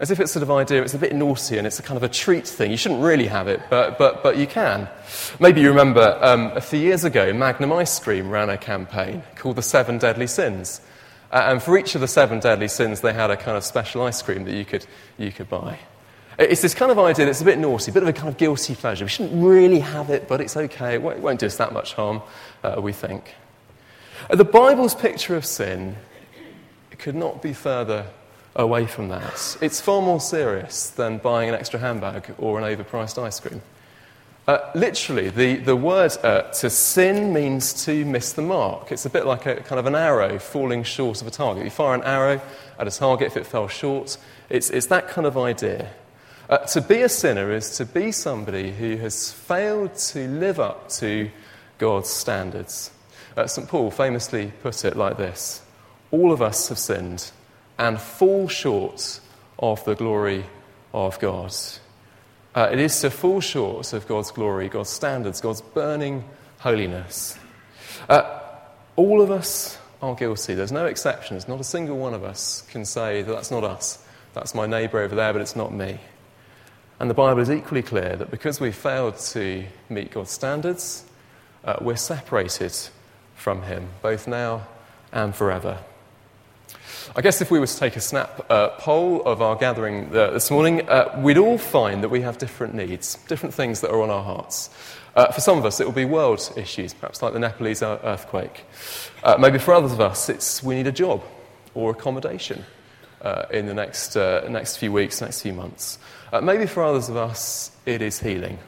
As 0.00 0.10
if 0.10 0.18
it's 0.18 0.32
sort 0.32 0.42
of 0.42 0.48
an 0.48 0.56
idea, 0.56 0.82
it's 0.82 0.94
a 0.94 0.98
bit 0.98 1.14
naughty 1.14 1.58
and 1.58 1.66
it's 1.66 1.78
a 1.78 1.82
kind 1.82 1.98
of 1.98 2.02
a 2.02 2.08
treat 2.08 2.48
thing. 2.48 2.70
You 2.70 2.78
shouldn't 2.78 3.02
really 3.02 3.26
have 3.26 3.48
it, 3.48 3.60
but, 3.68 3.98
but, 3.98 4.22
but 4.22 4.38
you 4.38 4.46
can. 4.46 4.88
Maybe 5.38 5.60
you 5.60 5.68
remember 5.68 6.18
um, 6.22 6.52
a 6.54 6.60
few 6.62 6.80
years 6.80 7.04
ago, 7.04 7.34
Magnum 7.34 7.70
Ice 7.74 7.98
Cream 7.98 8.30
ran 8.30 8.48
a 8.48 8.56
campaign 8.56 9.22
called 9.36 9.56
the 9.56 9.62
Seven 9.62 9.98
Deadly 9.98 10.26
Sins. 10.26 10.80
Uh, 11.30 11.48
and 11.48 11.62
for 11.62 11.76
each 11.78 11.94
of 11.94 12.00
the 12.00 12.08
seven 12.08 12.40
deadly 12.40 12.66
sins, 12.66 13.02
they 13.02 13.12
had 13.12 13.30
a 13.30 13.36
kind 13.36 13.56
of 13.56 13.62
special 13.62 14.02
ice 14.02 14.20
cream 14.20 14.44
that 14.44 14.54
you 14.54 14.64
could, 14.64 14.84
you 15.16 15.30
could 15.30 15.48
buy. 15.48 15.78
It's 16.38 16.62
this 16.62 16.74
kind 16.74 16.90
of 16.90 16.98
idea 16.98 17.26
that's 17.26 17.40
a 17.40 17.44
bit 17.44 17.58
naughty, 17.58 17.90
a 17.90 17.94
bit 17.94 18.02
of 18.02 18.08
a 18.08 18.12
kind 18.12 18.28
of 18.28 18.36
guilty 18.36 18.74
pleasure. 18.74 19.04
We 19.04 19.10
shouldn't 19.10 19.44
really 19.44 19.80
have 19.80 20.10
it, 20.10 20.28
but 20.28 20.40
it's 20.40 20.56
okay. 20.56 20.94
It 20.94 21.02
won't, 21.02 21.40
do 21.40 21.46
us 21.46 21.56
that 21.56 21.72
much 21.72 21.94
harm, 21.94 22.22
uh, 22.62 22.80
we 22.80 22.92
think. 22.92 23.34
Uh, 24.28 24.36
the 24.36 24.44
Bible's 24.44 24.94
picture 24.94 25.36
of 25.36 25.44
sin 25.44 25.96
could 26.98 27.14
not 27.14 27.42
be 27.42 27.52
further 27.52 28.06
away 28.56 28.86
from 28.86 29.08
that. 29.08 29.56
It's 29.60 29.80
far 29.80 30.02
more 30.02 30.20
serious 30.20 30.90
than 30.90 31.18
buying 31.18 31.48
an 31.48 31.54
extra 31.54 31.80
handbag 31.80 32.34
or 32.38 32.60
an 32.60 32.64
overpriced 32.64 33.22
ice 33.22 33.40
cream. 33.40 33.62
Uh, 34.46 34.70
literally, 34.74 35.28
the, 35.28 35.56
the 35.56 35.76
word 35.76 36.12
uh, 36.24 36.42
to 36.50 36.68
sin 36.70 37.32
means 37.32 37.84
to 37.84 38.04
miss 38.04 38.32
the 38.32 38.42
mark. 38.42 38.90
It's 38.90 39.06
a 39.06 39.10
bit 39.10 39.26
like 39.26 39.46
a 39.46 39.56
kind 39.56 39.78
of 39.78 39.86
an 39.86 39.94
arrow 39.94 40.38
falling 40.38 40.82
short 40.82 41.20
of 41.20 41.28
a 41.28 41.30
target. 41.30 41.64
You 41.64 41.70
fire 41.70 41.94
an 41.94 42.02
arrow 42.02 42.40
at 42.78 42.88
a 42.88 42.90
target 42.90 43.28
if 43.28 43.36
it 43.36 43.46
fell 43.46 43.68
short. 43.68 44.16
It's, 44.48 44.70
it's 44.70 44.86
that 44.86 45.08
kind 45.08 45.26
of 45.26 45.36
idea. 45.36 45.90
Uh, 46.50 46.58
to 46.66 46.80
be 46.80 47.02
a 47.02 47.08
sinner 47.08 47.52
is 47.52 47.76
to 47.76 47.84
be 47.84 48.10
somebody 48.10 48.72
who 48.72 48.96
has 48.96 49.30
failed 49.30 49.94
to 49.94 50.26
live 50.26 50.58
up 50.58 50.88
to 50.88 51.30
God's 51.78 52.10
standards. 52.10 52.90
Uh, 53.36 53.46
St. 53.46 53.68
Paul 53.68 53.92
famously 53.92 54.52
put 54.60 54.84
it 54.84 54.96
like 54.96 55.16
this 55.16 55.62
All 56.10 56.32
of 56.32 56.42
us 56.42 56.68
have 56.68 56.78
sinned 56.80 57.30
and 57.78 58.00
fall 58.00 58.48
short 58.48 59.20
of 59.60 59.84
the 59.84 59.94
glory 59.94 60.44
of 60.92 61.20
God. 61.20 61.54
Uh, 62.52 62.68
it 62.72 62.80
is 62.80 63.00
to 63.00 63.10
fall 63.10 63.40
short 63.40 63.92
of 63.92 64.08
God's 64.08 64.32
glory, 64.32 64.68
God's 64.68 64.90
standards, 64.90 65.40
God's 65.40 65.62
burning 65.62 66.24
holiness. 66.58 67.38
Uh, 68.08 68.40
all 68.96 69.22
of 69.22 69.30
us 69.30 69.78
are 70.02 70.16
guilty. 70.16 70.54
There's 70.54 70.72
no 70.72 70.86
exceptions. 70.86 71.46
Not 71.46 71.60
a 71.60 71.64
single 71.64 71.96
one 71.96 72.12
of 72.12 72.24
us 72.24 72.62
can 72.70 72.84
say 72.84 73.22
that 73.22 73.32
that's 73.32 73.52
not 73.52 73.62
us. 73.62 74.04
That's 74.34 74.52
my 74.52 74.66
neighbour 74.66 74.98
over 74.98 75.14
there, 75.14 75.32
but 75.32 75.42
it's 75.42 75.54
not 75.54 75.72
me. 75.72 76.00
And 77.00 77.08
the 77.08 77.14
Bible 77.14 77.40
is 77.40 77.50
equally 77.50 77.80
clear 77.80 78.14
that 78.14 78.30
because 78.30 78.60
we've 78.60 78.76
failed 78.76 79.16
to 79.32 79.64
meet 79.88 80.10
God's 80.10 80.32
standards, 80.32 81.02
uh, 81.64 81.76
we're 81.80 81.96
separated 81.96 82.76
from 83.34 83.62
Him, 83.62 83.88
both 84.02 84.28
now 84.28 84.66
and 85.10 85.34
forever. 85.34 85.78
I 87.16 87.22
guess 87.22 87.40
if 87.40 87.50
we 87.50 87.58
were 87.58 87.66
to 87.66 87.76
take 87.78 87.96
a 87.96 88.00
snap 88.00 88.44
uh, 88.50 88.68
poll 88.76 89.22
of 89.22 89.40
our 89.40 89.56
gathering 89.56 90.14
uh, 90.14 90.32
this 90.32 90.50
morning, 90.50 90.86
uh, 90.90 91.18
we'd 91.24 91.38
all 91.38 91.56
find 91.56 92.02
that 92.02 92.10
we 92.10 92.20
have 92.20 92.36
different 92.36 92.74
needs, 92.74 93.14
different 93.28 93.54
things 93.54 93.80
that 93.80 93.90
are 93.90 94.02
on 94.02 94.10
our 94.10 94.22
hearts. 94.22 94.68
Uh, 95.16 95.32
for 95.32 95.40
some 95.40 95.56
of 95.56 95.64
us, 95.64 95.80
it 95.80 95.86
will 95.86 95.94
be 95.94 96.04
world 96.04 96.52
issues, 96.54 96.92
perhaps 96.92 97.22
like 97.22 97.32
the 97.32 97.38
Nepalese 97.38 97.82
earthquake. 97.82 98.66
Uh, 99.24 99.38
maybe 99.40 99.58
for 99.58 99.72
others 99.72 99.92
of 99.92 100.02
us, 100.02 100.28
it's 100.28 100.62
we 100.62 100.74
need 100.74 100.86
a 100.86 100.92
job 100.92 101.22
or 101.72 101.92
accommodation 101.92 102.62
uh, 103.22 103.44
in 103.50 103.66
the 103.66 103.74
next, 103.74 104.16
next 104.16 104.76
few 104.76 104.92
weeks, 104.92 105.20
next 105.20 105.42
few 105.42 105.52
months. 105.52 105.98
Uh, 106.32 106.40
maybe 106.40 106.66
for 106.66 106.82
others 106.82 107.08
of 107.08 107.16
us, 107.16 107.72
it 107.86 108.02
is 108.02 108.20
healing. 108.20 108.58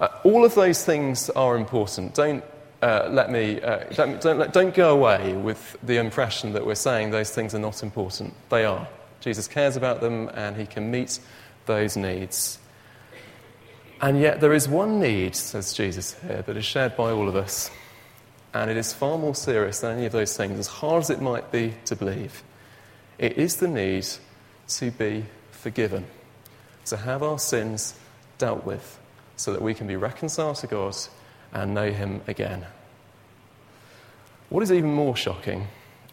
Uh, 0.00 0.08
all 0.24 0.44
of 0.44 0.54
those 0.54 0.84
things 0.84 1.30
are 1.30 1.56
important. 1.56 2.14
Don't 2.14 2.44
uh, 2.82 3.08
let 3.10 3.30
me, 3.30 3.60
uh, 3.62 3.84
don't, 3.94 4.20
don't, 4.20 4.38
let, 4.38 4.52
don't 4.52 4.74
go 4.74 4.94
away 4.94 5.32
with 5.32 5.76
the 5.82 5.96
impression 5.96 6.52
that 6.52 6.66
we're 6.66 6.74
saying 6.74 7.10
those 7.10 7.30
things 7.30 7.54
are 7.54 7.58
not 7.58 7.82
important. 7.82 8.34
They 8.50 8.64
are. 8.64 8.86
Jesus 9.20 9.48
cares 9.48 9.76
about 9.76 10.00
them 10.00 10.28
and 10.34 10.56
he 10.56 10.66
can 10.66 10.90
meet 10.90 11.18
those 11.64 11.96
needs. 11.96 12.58
And 14.00 14.20
yet, 14.20 14.40
there 14.40 14.52
is 14.52 14.68
one 14.68 15.00
need, 15.00 15.34
says 15.34 15.72
Jesus 15.72 16.16
here, 16.20 16.42
that 16.42 16.56
is 16.56 16.66
shared 16.66 16.96
by 16.96 17.10
all 17.10 17.28
of 17.28 17.34
us. 17.34 17.70
And 18.52 18.70
it 18.70 18.76
is 18.76 18.92
far 18.92 19.16
more 19.16 19.34
serious 19.34 19.80
than 19.80 19.96
any 19.96 20.06
of 20.06 20.12
those 20.12 20.36
things, 20.36 20.58
as 20.58 20.66
hard 20.66 21.02
as 21.02 21.10
it 21.10 21.22
might 21.22 21.50
be 21.50 21.74
to 21.86 21.96
believe. 21.96 22.42
It 23.18 23.38
is 23.38 23.56
the 23.56 23.68
need 23.68 24.06
to 24.68 24.90
be 24.90 25.24
forgiven 25.50 26.06
to 26.86 26.96
have 26.96 27.22
our 27.22 27.38
sins 27.38 27.94
dealt 28.38 28.64
with 28.64 28.98
so 29.36 29.52
that 29.52 29.62
we 29.62 29.74
can 29.74 29.86
be 29.86 29.96
reconciled 29.96 30.56
to 30.56 30.66
God 30.66 30.96
and 31.52 31.74
know 31.74 31.90
Him 31.90 32.22
again. 32.26 32.66
What 34.48 34.62
is 34.62 34.72
even 34.72 34.92
more 34.92 35.16
shocking 35.16 35.66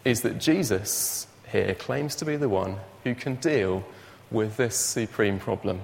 is 0.04 0.22
that 0.22 0.38
Jesus 0.38 1.26
here 1.50 1.74
claims 1.74 2.16
to 2.16 2.24
be 2.24 2.36
the 2.36 2.48
one 2.48 2.76
who 3.04 3.14
can 3.14 3.36
deal 3.36 3.84
with 4.30 4.56
this 4.56 4.76
supreme 4.76 5.38
problem. 5.38 5.82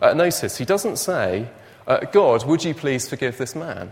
Uh, 0.00 0.12
notice, 0.14 0.58
he 0.58 0.64
doesn't 0.64 0.96
say, 0.96 1.48
uh, 1.86 2.00
God, 2.12 2.44
would 2.44 2.64
you 2.64 2.74
please 2.74 3.08
forgive 3.08 3.38
this 3.38 3.54
man? 3.54 3.90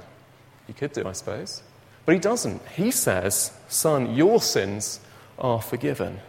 He 0.66 0.72
could 0.72 0.92
do, 0.92 1.06
I 1.06 1.12
suppose. 1.12 1.62
But 2.04 2.14
he 2.14 2.20
doesn't. 2.20 2.66
He 2.68 2.90
says, 2.90 3.52
Son, 3.68 4.14
your 4.14 4.40
sins 4.40 5.00
are 5.38 5.60
forgiven. 5.60 6.20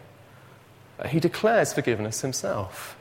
He 1.07 1.19
declares 1.19 1.73
forgiveness 1.73 2.21
himself. 2.21 2.97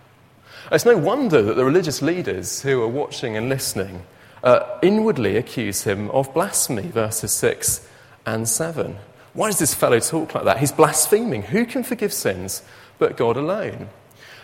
It's 0.70 0.84
no 0.84 0.96
wonder 0.96 1.42
that 1.42 1.56
the 1.56 1.64
religious 1.64 2.02
leaders 2.02 2.62
who 2.62 2.82
are 2.82 2.88
watching 2.88 3.36
and 3.36 3.48
listening 3.48 4.04
uh, 4.42 4.78
inwardly 4.82 5.36
accuse 5.36 5.84
him 5.84 6.10
of 6.10 6.32
blasphemy, 6.34 6.88
verses 6.88 7.32
6 7.32 7.86
and 8.26 8.48
7. 8.48 8.96
Why 9.32 9.48
does 9.48 9.58
this 9.58 9.74
fellow 9.74 10.00
talk 10.00 10.34
like 10.34 10.44
that? 10.44 10.58
He's 10.58 10.72
blaspheming. 10.72 11.42
Who 11.42 11.64
can 11.64 11.82
forgive 11.82 12.12
sins 12.12 12.62
but 12.98 13.16
God 13.16 13.36
alone? 13.36 13.88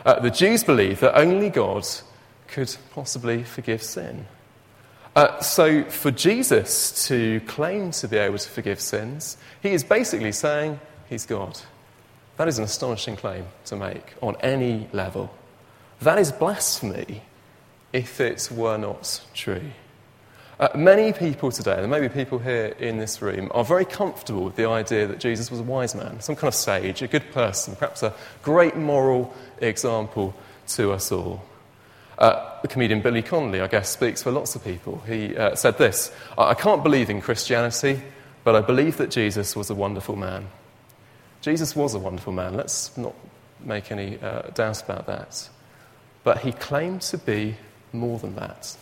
Uh, 0.04 0.20
the 0.20 0.30
Jews 0.30 0.64
believe 0.64 1.00
that 1.00 1.18
only 1.18 1.50
God 1.50 1.87
could 2.49 2.75
possibly 2.92 3.42
forgive 3.42 3.82
sin. 3.82 4.26
Uh, 5.16 5.40
so, 5.40 5.84
for 5.84 6.11
Jesus 6.11 7.06
to 7.08 7.40
claim 7.40 7.92
to 7.92 8.08
be 8.08 8.16
able 8.16 8.38
to 8.38 8.49
forgive 8.50 8.80
sins, 8.80 9.37
he 9.62 9.70
is 9.70 9.84
basically 9.84 10.32
saying 10.32 10.80
he's 11.08 11.25
God. 11.25 11.58
That 12.36 12.48
is 12.48 12.58
an 12.58 12.64
astonishing 12.64 13.16
claim 13.16 13.46
to 13.66 13.76
make 13.76 14.14
on 14.20 14.36
any 14.40 14.88
level. 14.92 15.32
That 16.00 16.18
is 16.18 16.32
blasphemy 16.32 17.22
if 17.92 18.20
it 18.20 18.48
were 18.50 18.76
not 18.76 19.24
true. 19.34 19.62
Uh, 20.58 20.68
many 20.76 21.12
people 21.12 21.50
today, 21.50 21.76
there 21.76 21.88
may 21.88 22.00
be 22.00 22.08
people 22.08 22.38
here 22.38 22.74
in 22.78 22.98
this 22.98 23.20
room, 23.20 23.50
are 23.54 23.64
very 23.64 23.84
comfortable 23.84 24.44
with 24.44 24.54
the 24.54 24.68
idea 24.68 25.06
that 25.06 25.18
Jesus 25.18 25.50
was 25.50 25.60
a 25.60 25.64
wise 25.64 25.94
man, 25.94 26.20
some 26.20 26.36
kind 26.36 26.48
of 26.48 26.54
sage, 26.54 27.02
a 27.02 27.08
good 27.08 27.28
person, 27.32 27.74
perhaps 27.74 28.04
a 28.04 28.14
great 28.42 28.76
moral 28.76 29.34
example 29.58 30.34
to 30.68 30.92
us 30.92 31.10
all. 31.10 31.44
Uh, 32.18 32.60
the 32.62 32.68
comedian 32.68 33.00
Billy 33.00 33.22
Connolly, 33.22 33.60
I 33.60 33.66
guess, 33.66 33.88
speaks 33.88 34.22
for 34.22 34.30
lots 34.30 34.54
of 34.54 34.62
people. 34.62 35.02
He 35.06 35.36
uh, 35.36 35.56
said 35.56 35.76
this 35.78 36.12
I 36.38 36.54
can't 36.54 36.84
believe 36.84 37.10
in 37.10 37.20
Christianity, 37.20 38.00
but 38.44 38.54
I 38.54 38.60
believe 38.60 38.96
that 38.98 39.10
Jesus 39.10 39.56
was 39.56 39.70
a 39.70 39.74
wonderful 39.74 40.14
man. 40.14 40.46
Jesus 41.44 41.76
was 41.76 41.92
a 41.92 41.98
wonderful 41.98 42.32
man. 42.32 42.54
Let's 42.54 42.96
not 42.96 43.12
make 43.60 43.92
any 43.92 44.18
uh, 44.18 44.48
doubt 44.54 44.82
about 44.82 45.06
that. 45.08 45.46
But 46.22 46.38
he 46.38 46.52
claimed 46.52 47.02
to 47.02 47.18
be 47.18 47.56
more 47.92 48.18
than 48.18 48.34
that. 48.36 48.74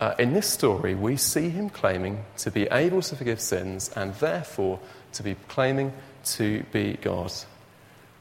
Uh, 0.00 0.12
in 0.18 0.32
this 0.32 0.48
story, 0.48 0.96
we 0.96 1.16
see 1.16 1.48
him 1.48 1.70
claiming 1.70 2.24
to 2.38 2.50
be 2.50 2.64
able 2.72 3.02
to 3.02 3.14
forgive 3.14 3.40
sins 3.40 3.88
and 3.94 4.12
therefore 4.16 4.80
to 5.12 5.22
be 5.22 5.36
claiming 5.46 5.92
to 6.24 6.64
be 6.72 6.94
God. 6.94 7.32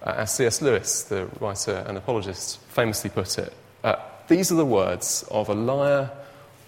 Uh, 0.03 0.13
as 0.17 0.35
C.S. 0.35 0.61
Lewis, 0.61 1.01
the 1.05 1.25
writer 1.39 1.83
and 1.87 1.97
apologist, 1.97 2.59
famously 2.67 3.09
put 3.09 3.39
it, 3.39 3.51
uh, 3.83 3.95
these 4.27 4.51
are 4.51 4.55
the 4.55 4.63
words 4.63 5.25
of 5.31 5.49
a 5.49 5.55
liar 5.55 6.11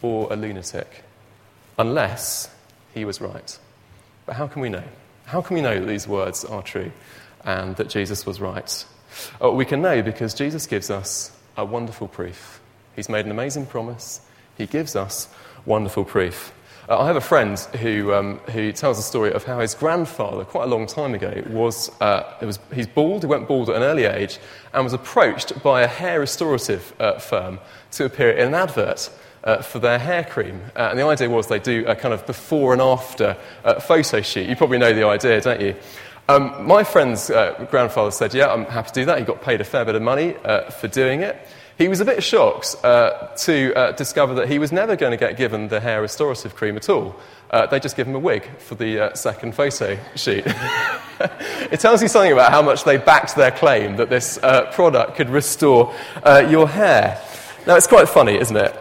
or 0.02 0.34
a 0.34 0.36
lunatic, 0.36 1.04
unless 1.78 2.50
he 2.92 3.06
was 3.06 3.22
right. 3.22 3.60
But 4.26 4.36
how 4.36 4.48
can 4.48 4.64
we 4.64 4.70
know? 4.70 4.84
How 5.26 5.42
can 5.42 5.56
we 5.56 5.62
know 5.62 5.80
that 5.80 5.86
these 5.86 6.08
words 6.08 6.46
are 6.46 6.62
true 6.62 6.92
and 7.44 7.76
that 7.78 7.90
Jesus 7.90 8.26
was 8.26 8.40
right? 8.40 8.86
Uh, 9.42 9.52
we 9.52 9.66
can 9.66 9.82
know 9.82 10.02
because 10.02 10.34
Jesus 10.34 10.68
gives 10.68 10.90
us 10.90 11.32
a 11.58 11.66
wonderful 11.66 12.08
proof. 12.08 12.62
He's 12.96 13.10
made 13.10 13.26
an 13.26 13.32
amazing 13.32 13.66
promise 13.66 14.22
he 14.58 14.68
gives 14.68 14.96
us 14.96 15.28
wonderful 15.66 16.06
proof. 16.06 16.54
Uh, 16.88 17.00
I 17.00 17.08
have 17.08 17.16
a 17.16 17.22
friend 17.22 17.58
who, 17.80 18.14
um, 18.14 18.40
who 18.52 18.72
tells 18.74 19.00
a 19.00 19.02
story 19.02 19.32
of 19.32 19.46
how 19.46 19.60
his 19.60 19.74
grandfather, 19.74 20.44
quite 20.44 20.66
a 20.66 20.68
long 20.68 20.86
time 20.86 21.14
ago, 21.14 21.42
was, 21.50 21.90
uh, 22.02 22.24
was 22.42 22.60
he's 22.74 22.88
bald, 22.88 23.24
he 23.24 23.28
went 23.28 23.48
bald 23.48 23.70
at 23.70 23.78
an 23.78 23.84
early 23.84 24.04
age, 24.04 24.40
and 24.74 24.84
was 24.84 24.94
approached 24.94 25.64
by 25.64 25.82
a 25.82 25.88
hair 25.88 26.20
restorative 26.20 26.94
uh, 27.00 27.20
firm 27.20 27.60
to 27.92 28.06
appear 28.06 28.32
in 28.32 28.50
an 28.50 28.54
advert 28.54 29.10
uh, 29.44 29.62
for 29.62 29.80
their 29.80 30.00
hair 30.00 30.24
cream. 30.24 30.62
Uh, 30.76 30.90
and 30.90 31.00
the 31.00 31.06
idea 31.06 31.30
was 31.30 31.48
they 31.48 31.60
do 31.60 31.86
a 31.88 31.96
kind 31.96 32.14
of 32.14 32.26
before 32.26 32.74
and 32.74 32.82
after 32.82 33.38
uh, 33.64 33.80
photo 33.80 34.22
shoot. 34.22 34.48
You 34.48 34.56
probably 34.56 34.78
know 34.78 34.94
the 34.94 35.06
idea, 35.06 35.42
don't 35.42 35.62
you? 35.62 35.76
Um, 36.30 36.66
my 36.66 36.84
friend's 36.84 37.28
grandfather 37.70 38.12
said, 38.12 38.34
Yeah, 38.34 38.54
I'm 38.54 38.66
happy 38.66 38.90
to 38.90 38.94
do 38.94 39.06
that. 39.06 39.20
He 39.20 39.26
got 39.26 39.42
paid 39.42 39.60
a 39.60 39.66
fair 39.66 39.84
bit 39.84 39.96
of 39.96 40.02
money 40.02 40.36
for 40.80 40.88
doing 40.88 41.22
it. 41.22 41.38
He 41.78 41.88
was 41.88 42.00
a 42.00 42.06
bit 42.06 42.24
shocked 42.24 42.76
uh, 42.84 43.30
to 43.36 43.74
uh, 43.74 43.92
discover 43.94 44.36
that 44.36 44.48
he 44.48 44.60
was 44.60 44.72
never 44.72 44.96
going 44.96 45.12
to 45.12 45.18
get 45.18 45.38
given 45.38 45.70
the 45.70 45.80
hair 45.80 46.02
restorative 46.02 46.56
cream 46.56 46.78
at 46.78 46.88
all. 46.88 47.16
Uh, 47.50 47.66
they 47.66 47.80
just 47.80 47.96
give 47.96 48.08
him 48.08 48.14
a 48.14 48.20
wig 48.20 48.48
for 48.60 48.76
the 48.76 49.06
uh, 49.06 49.14
second 49.16 49.56
photo 49.56 49.98
shoot. 50.16 50.44
it 51.72 51.80
tells 51.80 52.02
you 52.02 52.08
something 52.08 52.32
about 52.32 52.52
how 52.52 52.62
much 52.62 52.84
they 52.84 52.98
backed 52.98 53.36
their 53.36 53.52
claim 53.52 53.96
that 53.96 54.10
this 54.10 54.38
uh, 54.44 54.72
product 54.72 55.16
could 55.16 55.30
restore 55.30 55.94
uh, 56.24 56.46
your 56.48 56.68
hair. 56.68 57.20
Now, 57.66 57.76
it's 57.76 57.88
quite 57.88 58.08
funny, 58.08 58.38
isn't 58.38 58.56
it? 58.56 58.80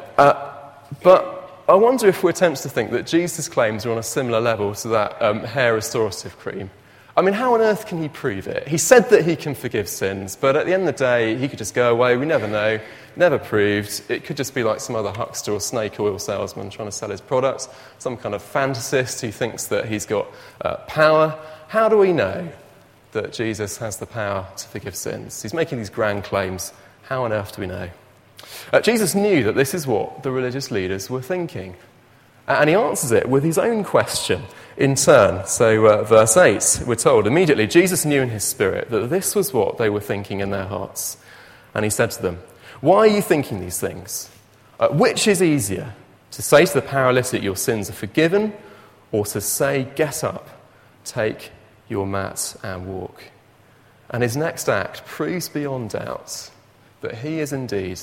But 1.03 1.65
I 1.69 1.75
wonder 1.75 2.09
if 2.09 2.23
we're 2.23 2.33
tempted 2.33 2.63
to 2.63 2.69
think 2.69 2.91
that 2.91 3.07
Jesus' 3.07 3.49
claims 3.49 3.87
are 3.87 3.93
on 3.93 3.99
a 3.99 4.03
similar 4.03 4.41
level 4.41 4.75
to 4.75 4.89
that 4.89 5.21
um, 5.23 5.41
hair 5.41 5.75
restorative 5.75 6.39
cream. 6.39 6.71
I 7.17 7.21
mean, 7.21 7.35
how 7.35 7.55
on 7.55 7.61
earth 7.61 7.87
can 7.87 8.01
he 8.01 8.09
prove 8.09 8.47
it? 8.47 8.67
He 8.67 8.79
said 8.79 9.11
that 9.11 9.27
he 9.27 9.37
can 9.37 9.55
forgive 9.55 9.87
sins, 9.87 10.35
but 10.35 10.57
at 10.57 10.65
the 10.65 10.73
end 10.73 10.89
of 10.89 10.97
the 10.97 11.05
day, 11.05 11.37
he 11.37 11.47
could 11.47 11.59
just 11.59 11.75
go 11.75 11.93
away. 11.93 12.17
We 12.17 12.25
never 12.25 12.49
know. 12.49 12.81
Never 13.17 13.39
proved. 13.39 14.03
It 14.11 14.25
could 14.25 14.39
just 14.39 14.55
be 14.55 14.65
like 14.65 14.81
some 14.81 14.97
other 14.97 15.13
huckster 15.13 15.53
or 15.53 15.61
snake 15.61 16.01
oil 16.01 16.19
salesman 16.19 16.71
trying 16.71 16.89
to 16.89 16.93
sell 16.93 17.11
his 17.11 17.21
products, 17.21 17.69
some 17.99 18.17
kind 18.17 18.35
of 18.35 18.43
fantasist 18.43 19.21
who 19.21 19.31
thinks 19.31 19.67
that 19.67 19.87
he's 19.87 20.07
got 20.07 20.27
uh, 20.63 20.77
power. 20.89 21.39
How 21.69 21.91
do 21.91 21.99
we 21.99 22.15
know 22.15 22.49
that 23.13 23.35
Jesus 23.35 23.77
has 23.77 23.99
the 23.99 24.07
power 24.07 24.47
to 24.57 24.69
forgive 24.69 24.97
sins? 24.97 25.43
He's 25.43 25.53
making 25.53 25.79
these 25.79 25.91
grand 25.91 26.25
claims. 26.25 26.73
How 27.03 27.25
on 27.25 27.33
earth 27.33 27.55
do 27.55 27.61
we 27.61 27.67
know? 27.67 27.91
Uh, 28.73 28.81
Jesus 28.81 29.15
knew 29.15 29.45
that 29.45 29.55
this 29.55 29.75
is 29.75 29.87
what 29.87 30.23
the 30.23 30.31
religious 30.31 30.71
leaders 30.71 31.11
were 31.11 31.23
thinking. 31.23 31.77
And 32.49 32.69
he 32.69 32.75
answers 32.75 33.13
it 33.13 33.29
with 33.29 33.45
his 33.45 33.59
own 33.59 33.85
question 33.85 34.43
in 34.77 34.97
turn. 34.97 35.47
So, 35.47 35.87
uh, 35.87 36.03
verse 36.03 36.37
8, 36.37 36.87
we're 36.87 36.97
told 36.97 37.27
immediately 37.27 37.67
Jesus 37.67 38.05
knew 38.05 38.21
in 38.21 38.31
his 38.31 38.45
spirit 38.45 38.91
that 38.91 39.11
this 39.11 39.35
was 39.35 39.53
what 39.53 39.79
they 39.79 39.89
were 39.89 40.01
thinking 40.01 40.41
in 40.41 40.51
their 40.51 40.67
hearts. 40.67 41.17
And 41.75 41.85
he 41.85 41.91
said 41.91 42.11
to 42.13 42.23
them, 42.23 42.41
Why 42.81 42.99
are 42.99 43.07
you 43.07 43.23
thinking 43.23 43.61
these 43.61 43.79
things? 43.81 44.29
Uh, 44.81 44.89
which 44.89 45.29
is 45.29 45.43
easier, 45.43 45.95
to 46.33 46.43
say 46.43 46.67
to 46.67 46.75
the 46.75 46.83
paralytic, 46.83 47.43
Your 47.43 47.57
sins 47.57 47.89
are 47.89 47.95
forgiven, 47.95 48.53
or 49.13 49.25
to 49.27 49.41
say, 49.41 49.87
Get 49.95 50.25
up, 50.25 50.49
take 51.05 51.53
your 51.89 52.07
mat, 52.07 52.57
and 52.65 52.87
walk? 52.87 53.23
And 54.11 54.23
his 54.23 54.37
next 54.37 54.69
act 54.69 55.07
proves 55.07 55.49
beyond 55.49 55.91
doubt 55.91 56.51
that 57.03 57.19
he 57.19 57.39
is 57.39 57.53
indeed 57.53 58.01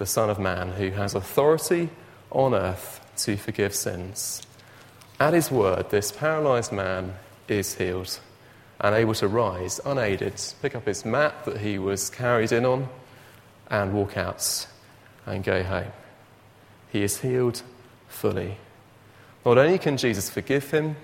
the 0.00 0.06
Son 0.06 0.30
of 0.30 0.38
Man 0.38 0.70
who 0.70 0.88
has 0.92 1.14
authority 1.14 1.90
on 2.30 2.54
earth 2.54 3.06
to 3.18 3.36
forgive 3.36 3.74
sins. 3.74 4.40
At 5.20 5.34
his 5.34 5.50
word, 5.50 5.90
this 5.90 6.10
paralyzed 6.10 6.72
man 6.72 7.16
is 7.48 7.74
healed 7.74 8.18
and 8.80 8.94
able 8.94 9.12
to 9.12 9.28
rise 9.28 9.78
unaided, 9.84 10.42
pick 10.62 10.74
up 10.74 10.86
his 10.86 11.04
mat 11.04 11.44
that 11.44 11.58
he 11.58 11.78
was 11.78 12.08
carried 12.08 12.50
in 12.50 12.64
on, 12.64 12.88
and 13.68 13.92
walk 13.92 14.16
out 14.16 14.66
and 15.26 15.44
go 15.44 15.62
home. 15.62 15.92
He 16.90 17.02
is 17.02 17.20
healed 17.20 17.60
fully. 18.08 18.56
Not 19.44 19.58
only 19.58 19.76
can 19.76 19.98
Jesus 19.98 20.30
forgive 20.30 20.70
him, 20.70 20.96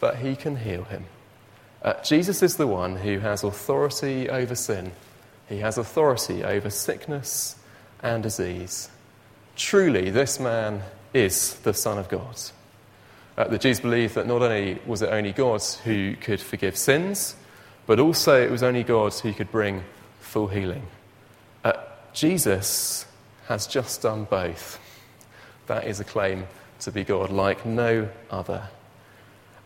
but 0.00 0.16
he 0.16 0.36
can 0.36 0.56
heal 0.56 0.84
him. 0.84 1.06
Uh, 1.80 1.94
Jesus 2.02 2.42
is 2.42 2.56
the 2.56 2.66
one 2.66 2.96
who 2.96 3.20
has 3.20 3.42
authority 3.42 4.28
over 4.28 4.54
sin, 4.54 4.92
he 5.48 5.60
has 5.60 5.78
authority 5.78 6.44
over 6.44 6.68
sickness 6.68 7.57
and 8.02 8.22
disease. 8.22 8.88
Truly, 9.56 10.10
this 10.10 10.38
man 10.38 10.82
is 11.12 11.54
the 11.56 11.74
Son 11.74 11.98
of 11.98 12.08
God. 12.08 12.36
Uh, 13.36 13.48
the 13.48 13.58
Jews 13.58 13.80
believed 13.80 14.14
that 14.14 14.26
not 14.26 14.42
only 14.42 14.80
was 14.86 15.02
it 15.02 15.10
only 15.10 15.32
God 15.32 15.62
who 15.84 16.16
could 16.16 16.40
forgive 16.40 16.76
sins, 16.76 17.36
but 17.86 18.00
also 18.00 18.40
it 18.40 18.50
was 18.50 18.62
only 18.62 18.82
God 18.82 19.14
who 19.14 19.32
could 19.32 19.50
bring 19.50 19.82
full 20.20 20.48
healing. 20.48 20.86
Uh, 21.64 21.72
Jesus 22.12 23.06
has 23.46 23.66
just 23.66 24.02
done 24.02 24.24
both. 24.24 24.78
That 25.66 25.86
is 25.86 26.00
a 26.00 26.04
claim 26.04 26.46
to 26.80 26.92
be 26.92 27.04
God 27.04 27.30
like 27.30 27.64
no 27.64 28.08
other. 28.30 28.68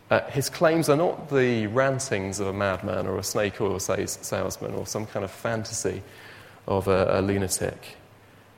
Uh, 0.09 0.21
his 0.29 0.49
claims 0.49 0.89
are 0.89 0.95
not 0.95 1.29
the 1.29 1.67
rantings 1.67 2.39
of 2.39 2.47
a 2.47 2.53
madman 2.53 3.07
or 3.07 3.17
a 3.17 3.23
snake 3.23 3.59
oil 3.59 3.79
salesman 3.79 4.73
or 4.73 4.85
some 4.85 5.05
kind 5.05 5.23
of 5.25 5.31
fantasy 5.31 6.03
of 6.67 6.87
a, 6.87 7.19
a 7.19 7.21
lunatic. 7.21 7.97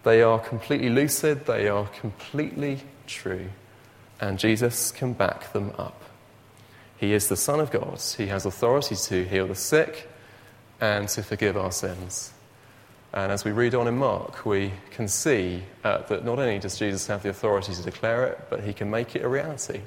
They 0.05 0.21
are 0.21 0.37
completely 0.37 0.91
lucid, 0.91 1.47
they 1.47 1.67
are 1.67 1.87
completely 1.87 2.81
true, 3.07 3.49
and 4.21 4.37
Jesus 4.37 4.91
can 4.91 5.13
back 5.13 5.51
them 5.51 5.73
up. 5.79 5.99
He 6.97 7.11
is 7.11 7.27
the 7.27 7.35
Son 7.35 7.59
of 7.59 7.71
God. 7.71 7.99
He 8.15 8.27
has 8.27 8.45
authority 8.45 8.95
to 8.95 9.25
heal 9.25 9.47
the 9.47 9.55
sick 9.55 10.07
and 10.79 11.09
to 11.09 11.23
forgive 11.23 11.57
our 11.57 11.71
sins. 11.71 12.31
And 13.13 13.31
as 13.31 13.43
we 13.43 13.51
read 13.51 13.73
on 13.73 13.87
in 13.87 13.97
Mark, 13.97 14.45
we 14.45 14.73
can 14.91 15.07
see 15.07 15.63
uh, 15.83 16.03
that 16.03 16.23
not 16.23 16.37
only 16.37 16.59
does 16.59 16.77
Jesus 16.77 17.07
have 17.07 17.23
the 17.23 17.29
authority 17.29 17.73
to 17.73 17.81
declare 17.81 18.27
it, 18.27 18.39
but 18.51 18.63
he 18.63 18.73
can 18.73 18.91
make 18.91 19.15
it 19.15 19.23
a 19.23 19.27
reality. 19.27 19.81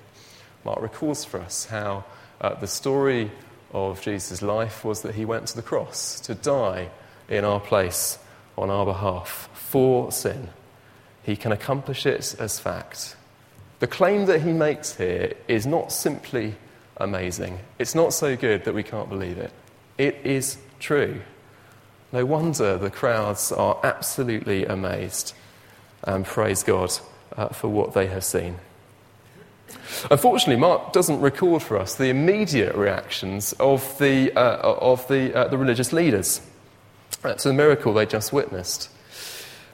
Mark 0.64 0.82
recalls 0.82 1.25
for 1.25 1.40
us 1.40 1.66
how 1.66 2.04
uh, 2.40 2.54
the 2.54 2.66
story 2.66 3.30
of 3.72 4.02
Jesus' 4.02 4.42
life 4.42 4.84
was 4.84 5.02
that 5.02 5.14
he 5.14 5.25
went 5.25 5.46
to 5.46 5.54
the 5.54 5.62
cross 5.62 6.18
to 6.22 6.34
die 6.34 6.88
in 7.28 7.44
our 7.44 7.60
place 7.60 8.18
on 8.62 8.71
our 8.71 8.85
behalf 8.85 9.49
for 9.53 10.11
sin, 10.12 10.49
he 11.23 11.37
can 11.37 11.53
accomplish 11.53 12.07
it 12.07 12.35
as 12.38 12.59
fact. 12.59 13.17
The 13.81 13.87
claim 13.87 14.27
that 14.27 14.43
he 14.43 14.53
makes 14.53 14.97
here 14.97 15.35
is 15.47 15.67
not 15.67 15.93
simply 15.93 16.55
amazing. 16.97 17.61
It's 17.79 17.95
not 17.95 18.12
so 18.12 18.37
good 18.37 18.65
that 18.65 18.75
we 18.75 18.83
can't 18.83 19.09
believe 19.09 19.38
it. 19.38 19.53
It 19.99 20.17
is 20.25 20.59
true. 20.81 21.21
No 22.12 22.25
wonder 22.25 22.79
the 22.79 22.91
crowds 22.91 23.53
are 23.53 23.79
absolutely 23.85 24.65
amazed 24.65 25.35
and 26.03 26.25
praise 26.25 26.62
God 26.62 26.91
uh, 27.37 27.49
for 27.49 27.69
what 27.69 27.93
they 27.93 28.07
have 28.07 28.25
seen. 28.25 28.59
Unfortunately, 30.11 30.57
Mark 30.57 30.93
doesn't 30.93 31.21
record 31.21 31.62
for 31.62 31.79
us 31.79 31.95
the 31.95 32.09
immediate 32.09 32.75
reactions 32.75 33.53
of 33.55 33.99
the, 33.99 34.33
uh, 34.33 34.57
of 34.61 35.07
the, 35.09 35.35
uh, 35.35 35.49
the 35.49 35.59
religious 35.59 35.93
leaders 35.93 36.41
to 37.22 37.48
the 37.48 37.54
miracle 37.54 37.92
they 37.92 38.06
just 38.06 38.32
witnessed. 38.32 38.90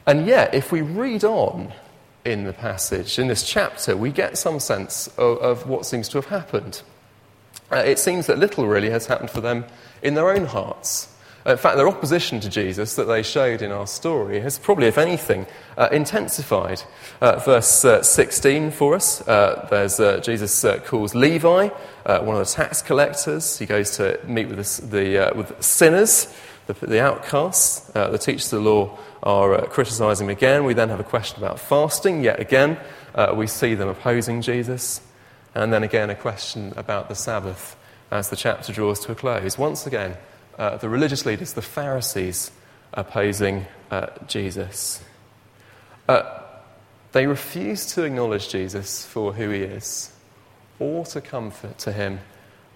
And 0.07 0.27
yet, 0.27 0.55
if 0.55 0.73
we 0.73 0.83
read 0.83 1.25
on 1.25 1.73
in 2.25 2.45
the 2.45 2.53
passage, 2.53 3.19
in 3.19 3.29
this 3.29 3.43
chapter, 3.43 3.97
we 3.97 4.11
get 4.11 4.37
some 4.39 4.61
sense 4.61 5.09
of, 5.19 5.39
of 5.39 5.69
what 5.69 5.87
seems 5.87 6.09
to 6.11 6.19
have 6.19 6.27
happened. 6.27 6.83
Uh, 7.73 7.77
it 7.77 7.99
seems 7.99 8.27
that 8.27 8.39
little 8.39 8.67
really 8.67 8.91
has 8.91 9.07
happened 9.07 9.31
for 9.31 9.41
them 9.41 9.65
in 10.03 10.15
their 10.15 10.31
own 10.31 10.47
hearts. 10.47 11.15
In 11.47 11.59
fact, 11.59 11.77
their 11.77 11.89
opposition 11.89 12.41
to 12.41 12.49
Jesus 12.49 12.95
that 12.95 13.05
they 13.05 13.23
showed 13.23 13.61
in 13.61 13.71
our 13.71 13.87
story 13.87 14.41
has 14.41 14.59
probably, 14.59 14.87
if 14.87 14.97
anything, 14.97 15.47
uh, 15.77 15.91
intensified. 15.93 16.83
Uh, 17.21 17.39
verse 17.39 17.85
uh, 17.85 18.03
16 18.03 18.71
for 18.71 18.95
us, 18.95 19.21
uh, 19.29 19.67
there's, 19.71 20.01
uh, 20.01 20.21
Jesus 20.21 20.65
uh, 20.65 20.79
calls 20.79 21.15
Levi, 21.15 21.69
one 22.07 22.37
of 22.37 22.47
the 22.47 22.51
tax 22.51 22.81
collectors. 22.81 23.59
He 23.59 23.67
goes 23.67 23.95
to 23.99 24.19
meet 24.27 24.49
with 24.49 24.57
the, 24.57 24.87
the 24.87 25.33
with 25.37 25.63
sinners, 25.63 26.35
the, 26.67 26.87
the 26.87 27.01
outcasts. 27.01 27.81
the 27.93 28.19
teachers 28.19 28.53
of 28.53 28.63
the 28.63 28.71
law 28.71 28.99
are 29.23 29.67
criticizing 29.67 30.27
him 30.27 30.31
again. 30.31 30.65
We 30.65 30.75
then 30.75 30.89
have 30.89 31.01
a 31.01 31.05
question 31.05 31.43
about 31.43 31.61
fasting. 31.61 32.23
Yet 32.23 32.41
again, 32.41 32.79
we 33.35 33.47
see 33.47 33.75
them 33.75 33.89
opposing 33.89 34.43
Jesus. 34.43 35.01
And 35.55 35.73
then 35.73 35.83
again, 35.83 36.11
a 36.11 36.15
question 36.15 36.73
about 36.77 37.09
the 37.09 37.15
Sabbath 37.15 37.77
as 38.11 38.31
the 38.31 38.37
chapter 38.37 38.73
draws 38.73 39.01
to 39.01 39.13
a 39.13 39.15
close. 39.15 39.57
Once 39.59 39.87
again, 39.87 40.17
uh, 40.59 40.77
the 40.77 40.89
religious 40.89 41.27
leaders, 41.27 41.53
the 41.53 41.63
Pharisees, 41.63 42.51
opposing 42.93 43.67
uh, 43.91 44.07
Jesus. 44.27 45.03
Uh, 46.09 46.41
they 47.13 47.27
refuse 47.27 47.87
to 47.95 48.05
acknowledge 48.05 48.49
Jesus 48.49 49.05
for 49.05 49.33
who 49.33 49.51
he 49.51 49.63
is 49.63 50.13
or 50.79 51.05
to 51.07 51.21
comfort 51.21 51.79
to 51.79 51.93
him 51.93 52.21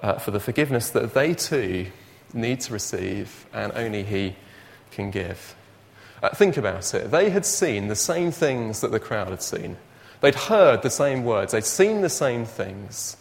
uh, 0.00 0.14
for 0.14 0.30
the 0.30 0.40
forgiveness 0.40 0.90
that 0.90 1.14
they 1.14 1.34
too 1.34 1.86
need 2.32 2.60
to 2.60 2.72
receive 2.72 3.46
and 3.52 3.72
only 3.74 4.02
he 4.02 4.36
can 4.90 5.10
give. 5.10 5.54
Uh, 6.22 6.30
think 6.30 6.56
about 6.56 6.94
it. 6.94 7.10
They 7.10 7.30
had 7.30 7.46
seen 7.46 7.88
the 7.88 7.96
same 7.96 8.30
things 8.30 8.80
that 8.80 8.90
the 8.90 9.00
crowd 9.00 9.28
had 9.28 9.42
seen. 9.42 9.76
They'd 10.20 10.34
heard 10.34 10.82
the 10.82 10.90
same 10.90 11.24
words. 11.24 11.52
They'd 11.52 11.64
seen 11.64 12.00
the 12.00 12.08
same 12.08 12.44
things. 12.44 13.16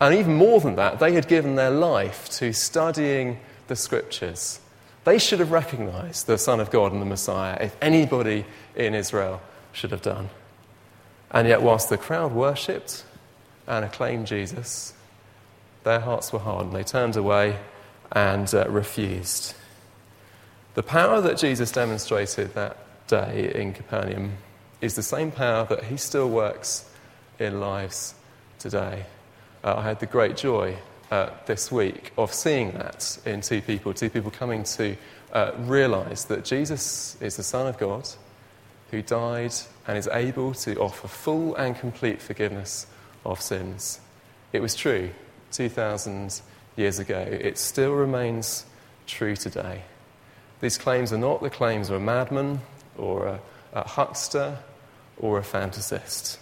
And 0.00 0.14
even 0.14 0.34
more 0.34 0.60
than 0.60 0.74
that, 0.76 0.98
they 0.98 1.12
had 1.12 1.28
given 1.28 1.54
their 1.54 1.70
life 1.70 2.28
to 2.30 2.52
studying 2.52 3.38
the 3.68 3.76
scriptures. 3.76 4.58
They 5.04 5.18
should 5.18 5.38
have 5.38 5.52
recognized 5.52 6.26
the 6.26 6.38
Son 6.38 6.58
of 6.58 6.70
God 6.70 6.92
and 6.92 7.00
the 7.00 7.06
Messiah 7.06 7.58
if 7.60 7.76
anybody 7.80 8.44
in 8.74 8.94
Israel 8.94 9.40
should 9.72 9.92
have 9.92 10.02
done. 10.02 10.30
And 11.30 11.46
yet, 11.46 11.62
whilst 11.62 11.88
the 11.88 11.96
crowd 11.96 12.32
worshipped 12.32 13.04
and 13.66 13.84
acclaimed 13.84 14.26
Jesus, 14.26 14.92
their 15.84 16.00
hearts 16.00 16.32
were 16.32 16.40
hardened. 16.40 16.74
They 16.74 16.84
turned 16.84 17.16
away 17.16 17.58
and 18.12 18.54
uh, 18.54 18.68
refused. 18.68 19.54
The 20.74 20.82
power 20.82 21.20
that 21.20 21.38
Jesus 21.38 21.70
demonstrated 21.72 22.54
that 22.54 22.76
day 23.06 23.52
in 23.54 23.72
Capernaum 23.72 24.32
is 24.80 24.94
the 24.94 25.02
same 25.02 25.30
power 25.30 25.66
that 25.66 25.84
he 25.84 25.96
still 25.96 26.28
works 26.28 26.90
in 27.38 27.60
lives 27.60 28.14
today. 28.58 29.04
Uh, 29.64 29.76
I 29.76 29.82
had 29.82 30.00
the 30.00 30.06
great 30.06 30.36
joy 30.36 30.76
uh, 31.10 31.30
this 31.46 31.70
week 31.70 32.12
of 32.16 32.32
seeing 32.32 32.72
that 32.72 33.18
in 33.26 33.42
two 33.42 33.60
people, 33.60 33.92
two 33.92 34.10
people 34.10 34.30
coming 34.30 34.64
to 34.64 34.96
uh, 35.32 35.52
realize 35.58 36.24
that 36.26 36.44
Jesus 36.44 37.16
is 37.20 37.36
the 37.36 37.42
Son 37.42 37.66
of 37.66 37.78
God 37.78 38.08
who 38.90 39.02
died 39.02 39.52
and 39.86 39.98
is 39.98 40.08
able 40.08 40.54
to 40.54 40.78
offer 40.78 41.08
full 41.08 41.54
and 41.56 41.76
complete 41.76 42.20
forgiveness 42.20 42.86
of 43.24 43.40
sins. 43.40 44.00
It 44.52 44.60
was 44.60 44.74
true 44.74 45.10
2,000 45.52 46.40
years 46.76 46.98
ago. 46.98 47.18
It 47.18 47.58
still 47.58 47.92
remains 47.92 48.64
true 49.06 49.36
today. 49.36 49.82
These 50.60 50.78
claims 50.78 51.12
are 51.12 51.18
not 51.18 51.42
the 51.42 51.50
claims 51.50 51.90
of 51.90 51.96
a 51.96 52.00
madman 52.00 52.60
or 52.96 53.26
a, 53.26 53.40
a 53.72 53.86
huckster 53.86 54.58
or 55.18 55.38
a 55.38 55.42
fantasist. 55.42 56.38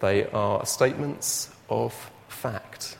They 0.00 0.26
are 0.26 0.64
statements 0.66 1.50
of 1.68 2.10
fact. 2.28 2.96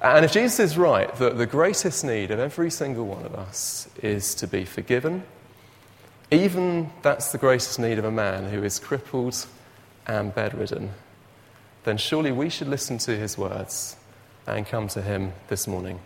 And 0.00 0.24
if 0.24 0.32
Jesus 0.32 0.58
is 0.58 0.78
right 0.78 1.14
that 1.16 1.38
the 1.38 1.46
greatest 1.46 2.04
need 2.04 2.30
of 2.30 2.40
every 2.40 2.70
single 2.70 3.06
one 3.06 3.24
of 3.24 3.34
us 3.34 3.88
is 4.02 4.34
to 4.36 4.46
be 4.46 4.64
forgiven, 4.64 5.22
even 6.30 6.90
that's 7.02 7.30
the 7.30 7.38
greatest 7.38 7.78
need 7.78 7.98
of 7.98 8.04
a 8.04 8.10
man 8.10 8.48
who 8.48 8.64
is 8.64 8.78
crippled 8.78 9.46
and 10.06 10.34
bedridden, 10.34 10.90
then 11.84 11.98
surely 11.98 12.32
we 12.32 12.48
should 12.48 12.68
listen 12.68 12.98
to 12.98 13.16
his 13.16 13.36
words 13.36 13.96
and 14.46 14.66
come 14.66 14.88
to 14.88 15.02
him 15.02 15.32
this 15.48 15.66
morning. 15.66 16.00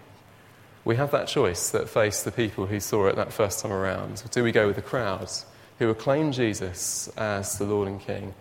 We 0.85 0.97
have 0.97 1.11
that 1.11 1.27
choice 1.27 1.71
that 1.71 1.89
faced 1.89 2.25
the 2.25 2.33
people 2.33 2.67
who 2.67 2.79
saw 2.79 3.07
it 3.07 3.17
that 3.17 3.33
first 3.33 3.61
time 3.61 3.73
around. 3.73 4.23
Do 4.31 4.45
we 4.45 4.53
go 4.53 4.67
with 4.67 4.77
the 4.77 4.83
crowds 4.83 5.45
who 5.79 5.91
acclaimed 5.91 6.35
Jesus 6.35 7.09
as 7.17 7.59
the 7.59 7.65
Lord 7.65 7.89
and 7.89 8.01
King, 8.01 8.35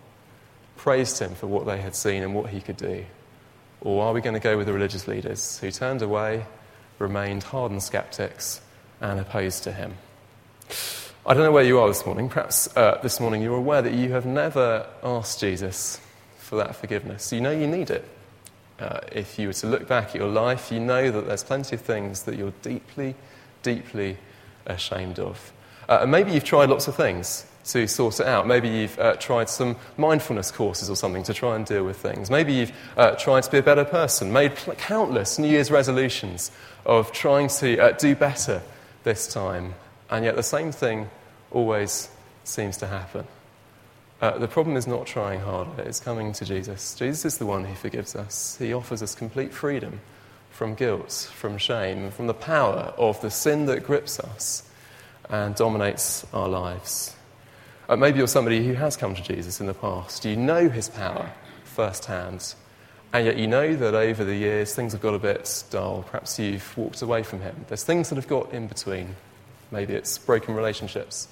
praised 0.77 1.19
him 1.19 1.33
for 1.35 1.47
what 1.47 1.65
they 1.65 1.81
had 1.81 1.95
seen 1.95 2.23
and 2.23 2.35
what 2.35 2.49
he 2.49 2.61
could 2.61 2.77
do? 2.77 3.05
Or 3.81 4.03
are 4.03 4.13
we 4.13 4.21
going 4.21 4.35
to 4.35 4.39
go 4.39 4.57
with 4.57 4.67
the 4.67 4.73
religious 4.73 5.07
leaders 5.07 5.59
who 5.59 5.71
turned 5.71 6.01
away, 6.01 6.45
remained 6.99 7.43
hardened 7.43 7.83
skeptics, 7.83 8.61
and 9.01 9.19
opposed 9.19 9.63
to 9.63 9.71
him? 9.71 9.95
I 11.25 11.33
don't 11.33 11.43
know 11.43 11.51
where 11.51 11.63
you 11.63 11.79
are 11.79 11.87
this 11.87 12.05
morning. 12.05 12.29
Perhaps 12.29 12.75
uh, 12.77 12.99
this 13.01 13.19
morning 13.19 13.41
you're 13.41 13.57
aware 13.57 13.81
that 13.81 13.93
you 13.93 14.11
have 14.11 14.25
never 14.25 14.87
asked 15.03 15.39
Jesus 15.39 15.99
for 16.37 16.55
that 16.57 16.75
forgiveness. 16.75 17.33
You 17.33 17.41
know 17.41 17.51
you 17.51 17.67
need 17.67 17.89
it. 17.89 18.07
Uh, 18.79 18.99
if 19.11 19.39
you 19.39 19.47
were 19.47 19.53
to 19.53 19.67
look 19.67 19.87
back 19.87 20.09
at 20.09 20.15
your 20.15 20.29
life, 20.29 20.71
you 20.71 20.79
know 20.79 21.09
that 21.11 21.27
there's 21.27 21.43
plenty 21.43 21.75
of 21.75 21.81
things 21.81 22.23
that 22.23 22.35
you're 22.35 22.53
deeply, 22.61 23.15
deeply 23.63 24.17
ashamed 24.65 25.19
of. 25.19 25.53
Uh, 25.87 25.99
and 26.01 26.11
maybe 26.11 26.31
you've 26.31 26.43
tried 26.43 26.69
lots 26.69 26.87
of 26.87 26.95
things 26.95 27.45
to 27.65 27.87
sort 27.87 28.19
it 28.19 28.27
out. 28.27 28.47
Maybe 28.47 28.69
you've 28.69 28.97
uh, 28.99 29.15
tried 29.15 29.49
some 29.49 29.75
mindfulness 29.97 30.51
courses 30.51 30.89
or 30.89 30.95
something 30.95 31.23
to 31.23 31.33
try 31.33 31.55
and 31.55 31.65
deal 31.65 31.83
with 31.83 31.97
things. 31.97 32.29
Maybe 32.29 32.53
you've 32.53 32.71
uh, 32.97 33.11
tried 33.15 33.43
to 33.43 33.51
be 33.51 33.57
a 33.57 33.63
better 33.63 33.85
person, 33.85 34.31
made 34.31 34.55
pl- 34.55 34.75
countless 34.75 35.39
New 35.39 35.47
Year's 35.47 35.71
resolutions 35.71 36.51
of 36.85 37.11
trying 37.11 37.47
to 37.47 37.77
uh, 37.77 37.91
do 37.93 38.15
better 38.15 38.61
this 39.03 39.27
time, 39.27 39.73
and 40.09 40.25
yet 40.25 40.35
the 40.35 40.43
same 40.43 40.71
thing 40.71 41.09
always 41.51 42.09
seems 42.43 42.77
to 42.77 42.87
happen. 42.87 43.25
Uh, 44.21 44.37
the 44.37 44.47
problem 44.47 44.77
is 44.77 44.87
not 44.87 45.05
trying 45.05 45.41
harder, 45.41 45.81
it's 45.81 45.99
coming 45.99 46.31
to 46.33 46.45
Jesus. 46.45 46.95
Jesus 46.95 47.25
is 47.25 47.37
the 47.37 47.45
one 47.45 47.65
who 47.65 47.75
forgives 47.75 48.15
us, 48.15 48.57
He 48.57 48.73
offers 48.73 49.03
us 49.03 49.13
complete 49.13 49.53
freedom 49.53 49.99
from 50.51 50.73
guilt, 50.73 51.29
from 51.35 51.57
shame, 51.57 52.11
from 52.11 52.27
the 52.27 52.33
power 52.33 52.93
of 52.97 53.19
the 53.21 53.29
sin 53.29 53.65
that 53.65 53.83
grips 53.83 54.19
us 54.21 54.63
and 55.29 55.53
dominates 55.53 56.25
our 56.33 56.47
lives. 56.47 57.13
Uh, 57.89 57.95
maybe 57.97 58.17
you're 58.17 58.27
somebody 58.27 58.65
who 58.65 58.73
has 58.73 58.95
come 58.95 59.13
to 59.13 59.21
Jesus 59.21 59.59
in 59.59 59.67
the 59.67 59.73
past. 59.73 60.23
You 60.23 60.37
know 60.37 60.69
his 60.69 60.87
power 60.87 61.29
firsthand, 61.65 62.55
and 63.11 63.25
yet 63.25 63.37
you 63.37 63.47
know 63.47 63.75
that 63.75 63.93
over 63.93 64.23
the 64.23 64.35
years 64.35 64.73
things 64.73 64.93
have 64.93 65.01
got 65.01 65.13
a 65.13 65.19
bit 65.19 65.63
dull. 65.69 66.03
Perhaps 66.03 66.39
you've 66.39 66.77
walked 66.77 67.01
away 67.01 67.21
from 67.21 67.41
him. 67.41 67.65
There's 67.67 67.83
things 67.83 68.09
that 68.09 68.15
have 68.15 68.27
got 68.27 68.53
in 68.53 68.67
between. 68.67 69.15
Maybe 69.71 69.93
it's 69.93 70.17
broken 70.17 70.55
relationships, 70.55 71.27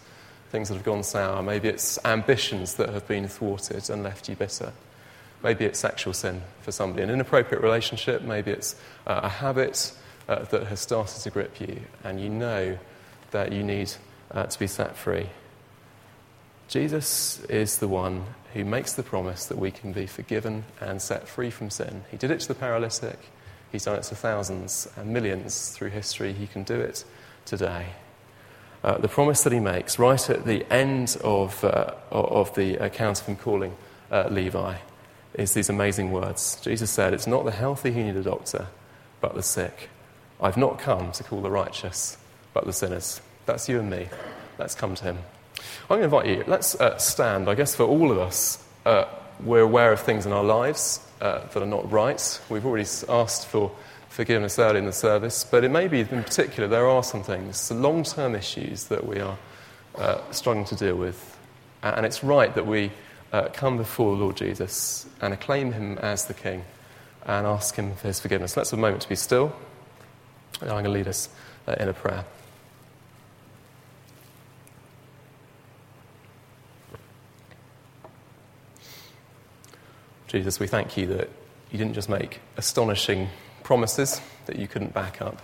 things 0.53 0.69
that 0.69 0.75
have 0.75 0.83
gone 0.83 1.01
sour. 1.01 1.41
Maybe 1.41 1.67
it's 1.67 1.97
ambitions 2.05 2.75
that 2.75 2.89
have 2.89 3.07
been 3.07 3.27
thwarted 3.27 3.89
and 3.89 4.03
left 4.03 4.29
you 4.29 4.35
bitter. 4.35 4.71
Maybe 5.41 5.65
it's 5.65 5.79
sexual 5.79 6.13
sin 6.13 6.43
for 6.61 6.71
somebody, 6.71 7.01
an 7.01 7.09
inappropriate 7.09 7.63
relationship. 7.63 8.21
Maybe 8.21 8.51
it's 8.51 8.75
uh, 9.07 9.21
a 9.23 9.29
habit 9.29 9.91
uh, 10.29 10.43
that 10.45 10.67
has 10.67 10.79
started 10.79 11.21
to 11.21 11.31
grip 11.31 11.59
you, 11.59 11.81
and 12.03 12.21
you 12.21 12.29
know 12.29 12.77
that 13.31 13.51
you 13.51 13.63
need 13.63 13.91
uh, 14.29 14.45
to 14.45 14.59
be 14.59 14.67
set 14.67 14.95
free. 14.95 15.25
Jesus 16.67 17.43
is 17.45 17.79
the 17.79 17.87
one 17.87 18.23
who 18.53 18.63
makes 18.63 18.93
the 18.93 19.01
promise 19.01 19.47
that 19.47 19.57
we 19.57 19.71
can 19.71 19.91
be 19.91 20.05
forgiven 20.05 20.65
and 20.79 21.01
set 21.01 21.27
free 21.27 21.49
from 21.49 21.71
sin. 21.71 22.03
He 22.11 22.17
did 22.17 22.29
it 22.29 22.41
to 22.41 22.47
the 22.47 22.53
paralytic, 22.53 23.17
he's 23.71 23.85
done 23.85 23.95
it 23.95 24.03
to 24.03 24.15
thousands 24.15 24.87
and 24.95 25.11
millions 25.11 25.71
through 25.71 25.89
history. 25.89 26.31
He 26.31 26.45
can 26.45 26.63
do 26.63 26.79
it 26.79 27.03
today. 27.43 27.87
Uh, 28.83 28.97
the 28.97 29.07
promise 29.07 29.43
that 29.43 29.53
he 29.53 29.59
makes 29.59 29.97
right 29.97 30.29
at 30.29 30.45
the 30.45 30.65
end 30.71 31.17
of, 31.23 31.63
uh, 31.63 31.93
of 32.11 32.53
the 32.55 32.75
account 32.75 33.21
of 33.21 33.25
him 33.27 33.35
calling 33.37 33.73
uh, 34.11 34.27
Levi 34.29 34.75
is 35.35 35.53
these 35.53 35.69
amazing 35.69 36.11
words. 36.11 36.59
Jesus 36.61 36.91
said, 36.91 37.13
It's 37.13 37.27
not 37.27 37.45
the 37.45 37.51
healthy 37.51 37.91
who 37.91 38.03
need 38.03 38.17
a 38.17 38.23
doctor, 38.23 38.67
but 39.21 39.35
the 39.35 39.41
sick. 39.41 39.89
I've 40.41 40.57
not 40.57 40.79
come 40.79 41.11
to 41.13 41.23
call 41.23 41.41
the 41.41 41.49
righteous, 41.49 42.17
but 42.53 42.65
the 42.65 42.73
sinners. 42.73 43.21
That's 43.45 43.69
you 43.69 43.79
and 43.79 43.89
me. 43.89 44.09
Let's 44.57 44.75
come 44.75 44.95
to 44.95 45.03
Him. 45.05 45.17
I'm 45.89 45.99
going 45.99 46.01
to 46.01 46.05
invite 46.05 46.27
you, 46.27 46.43
let's 46.45 46.75
uh, 46.75 46.97
stand. 46.97 47.49
I 47.49 47.55
guess 47.55 47.75
for 47.75 47.83
all 47.83 48.11
of 48.11 48.17
us, 48.17 48.63
uh, 48.85 49.05
we're 49.39 49.61
aware 49.61 49.93
of 49.93 50.01
things 50.01 50.25
in 50.25 50.33
our 50.33 50.43
lives 50.43 50.99
uh, 51.21 51.39
that 51.39 51.63
are 51.63 51.65
not 51.65 51.89
right. 51.89 52.41
We've 52.49 52.65
already 52.65 52.87
asked 53.09 53.47
for 53.47 53.71
forgiveness 54.13 54.60
early 54.60 54.78
in 54.78 54.86
the 54.86 54.93
service, 54.93 55.43
but 55.43 55.63
it 55.63 55.69
may 55.69 55.88
be 55.88 56.02
in 56.02 56.06
particular 56.23 56.69
there 56.69 56.88
are 56.88 57.02
some 57.02 57.23
things, 57.23 57.58
some 57.58 57.82
long 57.82 58.04
term 58.04 58.36
issues 58.36 58.86
that 58.86 59.08
we 59.08 59.19
are 59.19 59.38
uh, 59.95 60.21
struggling 60.30 60.65
to 60.65 60.76
deal 60.76 60.95
with. 60.95 61.36
And 61.82 62.06
it's 62.06 62.23
right 62.23 62.54
that 62.54 62.67
we 62.67 62.91
uh, 63.32 63.49
come 63.54 63.76
before 63.76 64.15
Lord 64.15 64.38
Jesus 64.38 65.08
and 65.19 65.34
acclaim 65.34 65.71
him 65.71 65.97
as 65.97 66.26
the 66.26 66.36
King 66.36 66.63
and 67.26 67.47
ask 67.47 67.76
him 67.76 67.95
for 67.95 68.08
his 68.08 68.19
forgiveness. 68.19 68.56
Let's 68.56 68.69
have 68.69 68.78
a 68.78 68.82
moment 68.82 69.02
to 69.02 69.10
be 69.10 69.15
still, 69.15 69.52
and 70.62 70.69
I'm 70.69 70.76
going 70.76 70.84
to 70.84 70.91
lead 70.91 71.08
us 71.08 71.30
uh, 71.67 71.76
in 71.80 71.89
a 71.89 71.93
prayer. 71.93 72.23
Jesus, 80.28 80.60
we 80.60 80.67
thank 80.67 80.97
you 80.97 81.08
that 81.08 81.30
you 81.71 81.80
didn't 81.80 81.93
just 81.93 82.10
make 82.10 82.41
astonishing 82.58 83.30
promises 83.63 84.21
that 84.45 84.58
you 84.58 84.67
couldn't 84.67 84.93
back 84.93 85.21
up, 85.21 85.41